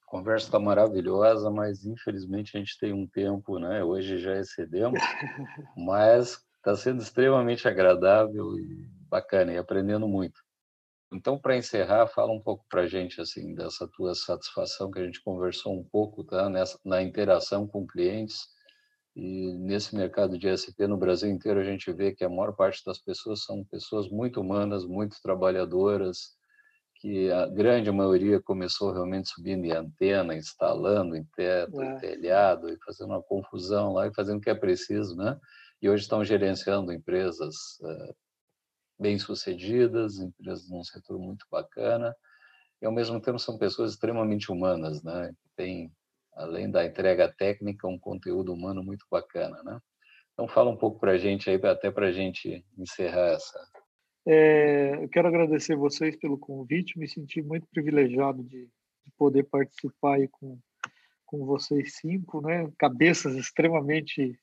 [0.04, 3.84] conversa está maravilhosa, mas infelizmente a gente tem um tempo, né?
[3.84, 4.98] Hoje já excedemos,
[5.76, 10.40] mas está sendo extremamente agradável e bacana e aprendendo muito.
[11.12, 15.04] Então, para encerrar, fala um pouco para a gente assim dessa tua satisfação que a
[15.04, 16.48] gente conversou um pouco, tá?
[16.48, 18.46] Nessa, na interação com clientes
[19.16, 22.84] e nesse mercado de SP no Brasil inteiro a gente vê que a maior parte
[22.86, 26.38] das pessoas são pessoas muito humanas, muito trabalhadoras,
[27.00, 31.86] que a grande maioria começou realmente subindo em antena, instalando em teto, é.
[31.86, 35.36] em telhado e fazendo uma confusão lá e fazendo o que é preciso, né?
[35.82, 38.14] E hoje estão gerenciando empresas uh,
[39.00, 42.14] bem-sucedidas, empresas num setor muito bacana,
[42.82, 45.32] e ao mesmo tempo são pessoas extremamente humanas, né?
[45.56, 45.90] Tem,
[46.34, 49.78] além da entrega técnica, um conteúdo humano muito bacana, né?
[50.32, 53.58] Então fala um pouco para a gente aí, até para a gente encerrar essa.
[54.26, 60.16] É, eu quero agradecer vocês pelo convite, me senti muito privilegiado de, de poder participar
[60.16, 60.58] aí com,
[61.26, 62.70] com vocês cinco, né?
[62.78, 64.38] Cabeças extremamente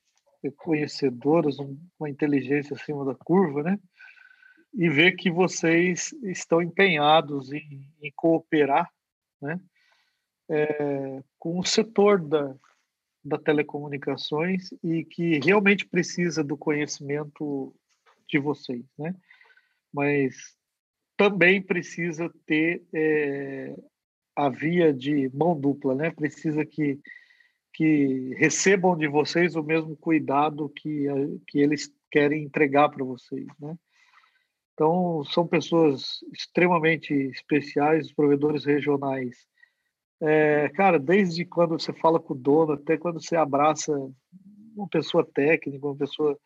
[0.56, 1.56] conhecedoras,
[1.98, 3.78] uma inteligência acima da curva, né?
[4.74, 8.90] E ver que vocês estão empenhados em, em cooperar
[9.40, 9.60] né,
[10.48, 12.54] é, com o setor da,
[13.24, 17.74] da telecomunicações e que realmente precisa do conhecimento
[18.28, 19.14] de vocês, né?
[19.92, 20.54] Mas
[21.16, 23.74] também precisa ter é,
[24.36, 26.10] a via de mão dupla, né?
[26.10, 26.98] Precisa que
[27.74, 31.06] que recebam de vocês o mesmo cuidado que
[31.46, 33.78] que eles querem entregar para vocês, né?
[34.78, 39.44] Então, são pessoas extremamente especiais, os provedores regionais.
[40.20, 43.92] É, cara, desde quando você fala com o dono, até quando você abraça
[44.76, 46.38] uma pessoa técnica, uma pessoa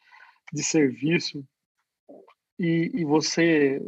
[0.50, 1.46] de serviço,
[2.58, 3.86] e, e você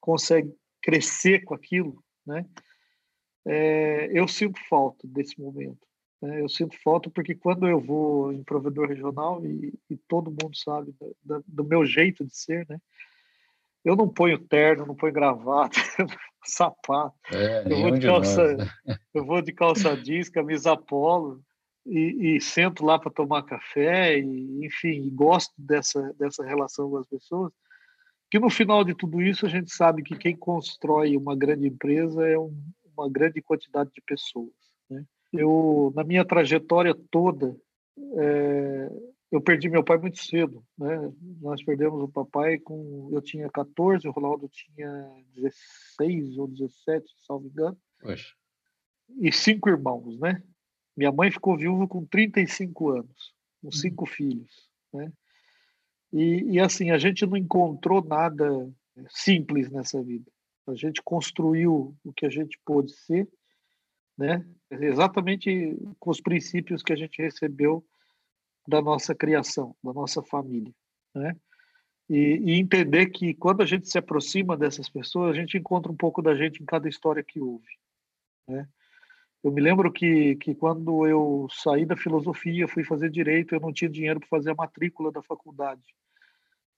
[0.00, 0.50] consegue
[0.80, 2.46] crescer com aquilo, né?
[3.44, 5.86] É, eu sinto falta desse momento.
[6.22, 6.40] Né?
[6.40, 10.94] Eu sinto falta porque quando eu vou em provedor regional, e, e todo mundo sabe
[11.22, 12.80] do, do meu jeito de ser, né?
[13.84, 15.78] Eu não ponho terno, não ponho gravata,
[16.44, 17.14] sapato.
[17.32, 18.70] É, eu, vou de calça, né?
[19.14, 21.42] eu vou de calça jeans, camisa polo
[21.86, 27.06] e, e sento lá para tomar café e, enfim, gosto dessa dessa relação com as
[27.06, 27.52] pessoas.
[28.30, 32.26] Que no final de tudo isso a gente sabe que quem constrói uma grande empresa
[32.26, 32.56] é um,
[32.96, 34.54] uma grande quantidade de pessoas.
[34.88, 35.04] Né?
[35.32, 37.54] Eu na minha trajetória toda
[38.16, 38.90] é,
[39.32, 41.10] eu perdi meu pai muito cedo, né?
[41.40, 47.30] Nós perdemos o papai com eu tinha 14, o Ronaldo tinha 16 ou 17, se
[47.30, 47.78] não me engano.
[49.18, 50.42] E cinco irmãos, né?
[50.94, 53.72] Minha mãe ficou viúva com 35 anos, com uhum.
[53.72, 55.10] cinco filhos, né?
[56.12, 58.70] E, e assim, a gente não encontrou nada
[59.08, 60.30] simples nessa vida.
[60.66, 63.26] A gente construiu o que a gente pôde ser,
[64.18, 64.46] né?
[64.70, 67.82] Exatamente com os princípios que a gente recebeu
[68.66, 70.72] da nossa criação, da nossa família,
[71.14, 71.36] né?
[72.08, 75.96] E, e, entender que quando a gente se aproxima dessas pessoas, a gente encontra um
[75.96, 77.78] pouco da gente em cada história que houve,
[78.46, 78.68] né?
[79.42, 83.72] Eu me lembro que, que quando eu saí da filosofia, fui fazer direito, eu não
[83.72, 85.82] tinha dinheiro para fazer a matrícula da faculdade.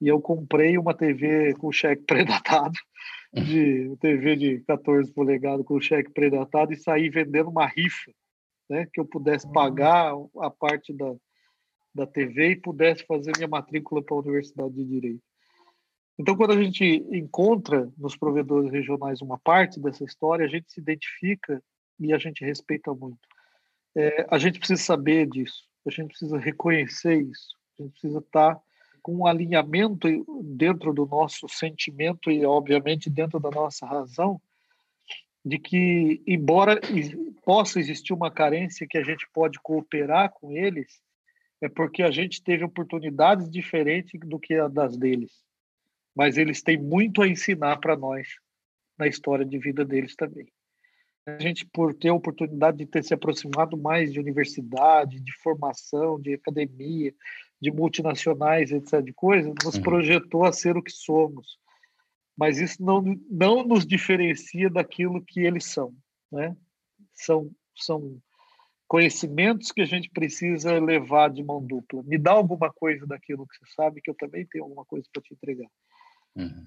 [0.01, 2.79] E eu comprei uma TV com cheque predatado,
[3.33, 8.13] de TV de 14 polegadas com cheque predatado e saí vendendo uma rifa,
[8.71, 11.15] né, que eu pudesse pagar a parte da,
[11.95, 15.23] da TV e pudesse fazer minha matrícula para a Universidade de Direito.
[16.19, 20.81] Então, quando a gente encontra nos provedores regionais uma parte dessa história, a gente se
[20.81, 21.63] identifica
[21.99, 23.19] e a gente respeita muito.
[23.97, 28.61] É, a gente precisa saber disso, a gente precisa reconhecer isso, a gente precisa estar
[29.03, 30.09] com um alinhamento
[30.43, 34.41] dentro do nosso sentimento e, obviamente, dentro da nossa razão,
[35.45, 36.81] de que, embora
[37.45, 41.03] possa existir uma carência que a gente pode cooperar com eles,
[41.65, 45.33] é porque a gente teve oportunidades diferentes do que a das deles.
[46.15, 48.29] Mas eles têm muito a ensinar para nós
[48.99, 50.49] na história de vida deles também
[51.27, 56.21] a gente por ter a oportunidade de ter se aproximado mais de universidade, de formação,
[56.21, 57.15] de academia,
[57.61, 59.03] de multinacionais, etc.
[59.03, 59.83] de coisa, nos uhum.
[59.83, 61.59] projetou a ser o que somos.
[62.37, 65.95] Mas isso não, não nos diferencia daquilo que eles são,
[66.31, 66.55] né?
[67.15, 68.21] São são
[68.95, 72.01] conhecimentos que a gente precisa levar de mão dupla.
[72.05, 75.21] Me dá alguma coisa daquilo que você sabe que eu também tenho alguma coisa para
[75.21, 75.69] te entregar.
[76.37, 76.65] Uhum.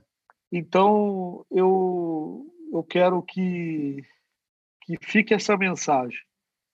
[0.51, 4.03] Então eu eu quero que
[4.81, 6.19] que fique essa mensagem,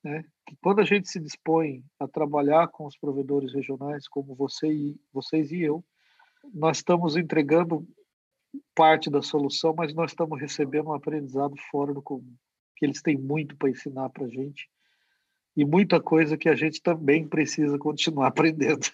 [0.03, 0.25] né?
[0.47, 4.99] Que quando a gente se dispõe a trabalhar com os provedores regionais, como você e
[5.13, 5.85] vocês e eu,
[6.51, 7.87] nós estamos entregando
[8.73, 12.33] parte da solução, mas nós estamos recebendo um aprendizado fora do comum,
[12.75, 14.67] que eles têm muito para ensinar para a gente
[15.55, 18.87] e muita coisa que a gente também precisa continuar aprendendo,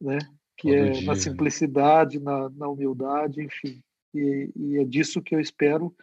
[0.00, 0.18] né?
[0.56, 1.20] Que Todo é dia, na né?
[1.20, 2.24] simplicidade, né?
[2.24, 3.80] na, na humildade, enfim.
[4.14, 5.94] E, e é disso que eu espero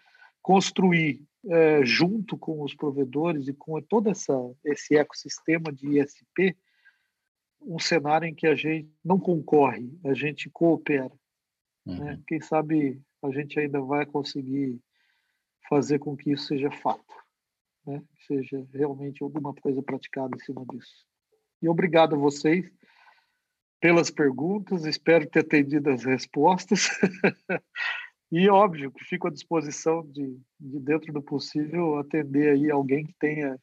[0.42, 4.34] construir é, junto com os provedores e com todo essa,
[4.64, 6.56] esse ecossistema de ISP,
[7.62, 11.12] um cenário em que a gente não concorre, a gente coopera.
[11.86, 11.94] Né?
[11.98, 12.06] Uhum.
[12.06, 12.24] Né?
[12.28, 14.80] Quem sabe a gente ainda vai conseguir
[15.68, 17.14] fazer com que isso seja fato,
[17.86, 18.02] né?
[18.28, 21.06] seja realmente alguma coisa praticada em cima disso.
[21.62, 22.70] E obrigado a vocês
[23.80, 26.90] pelas perguntas, espero ter atendido as respostas.
[28.32, 33.14] E óbvio que fico à disposição de, de dentro do possível, atender aí alguém que
[33.20, 33.58] tenha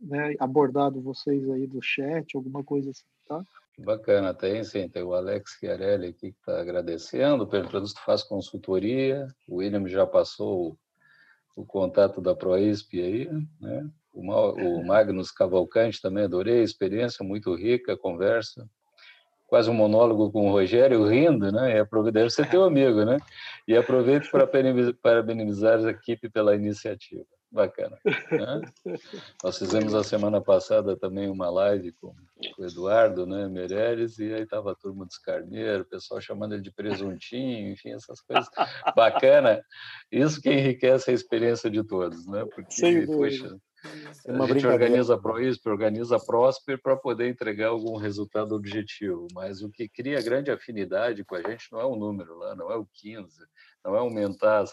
[0.00, 3.42] né, abordado vocês aí do chat, alguma coisa assim, tá?
[3.78, 7.46] Bacana, tem sim, tem o Alex Chiarelli aqui que está agradecendo,
[7.86, 10.78] se tu faz consultoria, o William já passou
[11.56, 13.30] o, contato da ProISP aí,
[13.60, 13.88] né?
[14.12, 14.22] O,
[14.84, 18.68] Magnus Cavalcante também adorei, experiência muito rica, conversa,
[19.46, 21.78] quase um monólogo com o Rogério, rindo, né?
[21.78, 23.18] E deve ser teu amigo, né?
[23.66, 24.46] E aproveito para
[25.02, 27.26] parabenizar a equipe pela iniciativa.
[27.50, 27.98] Bacana.
[28.04, 28.60] Né?
[29.42, 32.14] Nós fizemos a semana passada também uma live com
[32.58, 36.62] o Eduardo né, Meirelles, e aí estava a turma dos Carneiro, o pessoal chamando ele
[36.62, 38.48] de presuntinho, enfim, essas coisas.
[38.94, 39.62] Bacana.
[40.10, 42.44] Isso que enriquece a experiência de todos, né?
[42.44, 43.56] Porque, poxa,
[44.26, 49.70] uma a gente organiza ProISP, organiza Prosper para poder entregar algum resultado objetivo, mas o
[49.70, 52.86] que cria grande afinidade com a gente não é o número lá, não é o
[52.86, 53.28] 15,
[53.84, 54.64] não é aumentar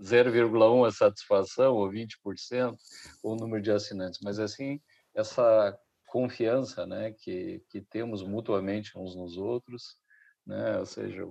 [0.00, 2.76] 0,1 a satisfação ou 20%
[3.22, 4.80] ou o número de assinantes, mas assim
[5.14, 5.76] essa
[6.08, 9.96] confiança, né, que que temos mutuamente uns nos outros,
[10.46, 11.24] né, ou seja,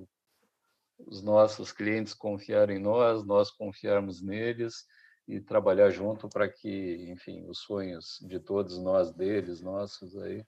[1.00, 4.86] os nossos clientes confiarem em nós, nós confiarmos neles
[5.28, 10.46] e trabalhar junto para que, enfim, os sonhos de todos nós, deles, nossos aí,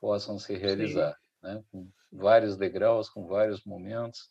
[0.00, 1.62] possam se realizar, né?
[1.70, 4.28] Com vários degraus, com vários momentos.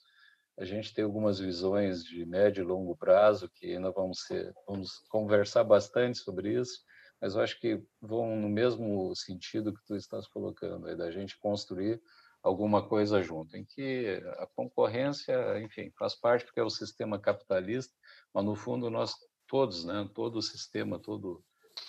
[0.58, 4.98] A gente tem algumas visões de médio e longo prazo que ainda vamos ser, vamos
[5.10, 6.82] conversar bastante sobre isso,
[7.22, 11.38] mas eu acho que vão no mesmo sentido que tu estás colocando, aí da gente
[11.40, 12.02] construir
[12.42, 17.94] alguma coisa junto, em que a concorrência, enfim, faz parte porque é o sistema capitalista,
[18.34, 19.14] mas no fundo nós
[19.48, 20.10] todos, né?
[20.14, 21.44] Todo o sistema, todo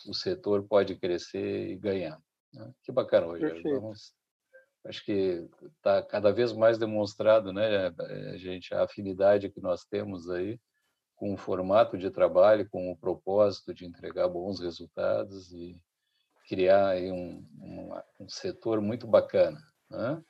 [0.07, 2.21] o setor pode crescer e ganhar.
[2.53, 2.73] Né?
[2.83, 3.63] Que bacana, Rogério.
[3.81, 4.15] Vamos,
[4.85, 5.47] acho que
[5.77, 7.93] está cada vez mais demonstrado, né,
[8.37, 10.59] gente, a afinidade que nós temos aí
[11.17, 15.77] com o formato de trabalho, com o propósito de entregar bons resultados e
[16.49, 17.91] criar aí um, um,
[18.21, 19.61] um setor muito bacana,
[19.91, 20.23] né?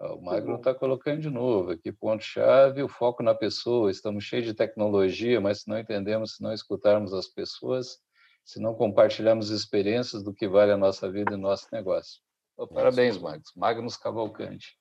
[0.00, 3.90] O Magno está colocando de novo aqui, ponto-chave, o foco na pessoa.
[3.90, 7.98] Estamos cheios de tecnologia, mas se não entendemos, se não escutarmos as pessoas,
[8.44, 12.22] se não compartilharmos experiências do que vale a nossa vida e nosso negócio.
[12.58, 13.52] Então, parabéns, Magnus.
[13.54, 14.76] Magnus Cavalcante.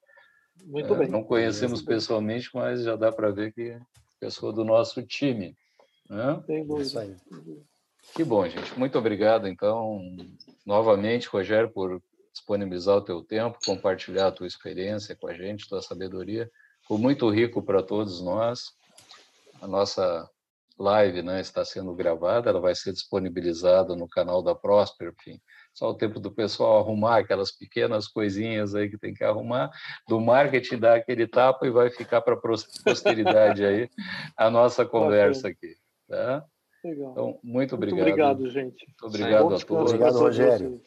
[0.65, 1.07] Muito é, bem.
[1.07, 3.79] Não conhecemos pessoalmente, mas já dá para ver que é
[4.19, 5.55] pessoa do nosso time.
[6.09, 6.43] Né?
[6.47, 7.15] Tem dúvida.
[8.15, 8.77] Que bom, gente.
[8.79, 10.01] Muito obrigado, então,
[10.65, 12.01] novamente, Rogério, por
[12.33, 16.49] disponibilizar o teu tempo, compartilhar a tua experiência com a gente, tua sabedoria.
[16.87, 18.71] Foi muito rico para todos nós.
[19.61, 20.27] A nossa
[20.79, 25.39] live né, está sendo gravada, ela vai ser disponibilizada no canal da Prosper, enfim.
[25.77, 29.69] Só o tempo do pessoal arrumar aquelas pequenas coisinhas aí que tem que arrumar,
[30.09, 32.37] do marketing dar aquele tapa e vai ficar para a
[32.83, 33.87] posteridade aí
[34.35, 35.75] a nossa conversa aqui.
[36.09, 36.43] Tá?
[36.83, 37.11] Legal.
[37.11, 37.99] Então, muito obrigado.
[37.99, 38.87] Muito obrigado, gente.
[38.87, 39.93] Muito obrigado a todos.
[39.93, 40.81] Obrigado, Rogério.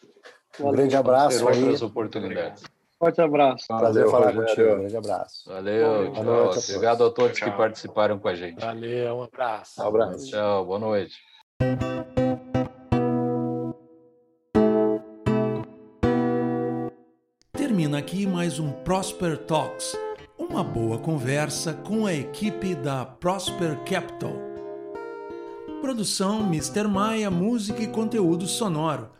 [0.59, 1.63] Um grande abraço aí.
[1.63, 2.65] outras oportunidades.
[2.99, 3.67] Forte abraço.
[3.69, 4.49] Prazer Valeu, falar Rogério.
[4.49, 4.71] contigo.
[4.71, 5.49] Um grande abraço.
[5.49, 6.11] Valeu.
[6.11, 6.69] Boa noite.
[6.69, 7.49] Obrigado a todos tchau.
[7.49, 8.61] que participaram com a gente.
[8.61, 9.81] Valeu, um abraço.
[9.81, 10.27] Um abraço.
[10.29, 11.15] Tchau, boa noite.
[17.91, 19.99] Termina aqui mais um Prosper Talks,
[20.39, 24.33] uma boa conversa com a equipe da Prosper Capital.
[25.81, 26.87] Produção Mr.
[26.87, 29.11] Maia, música e conteúdo sonoro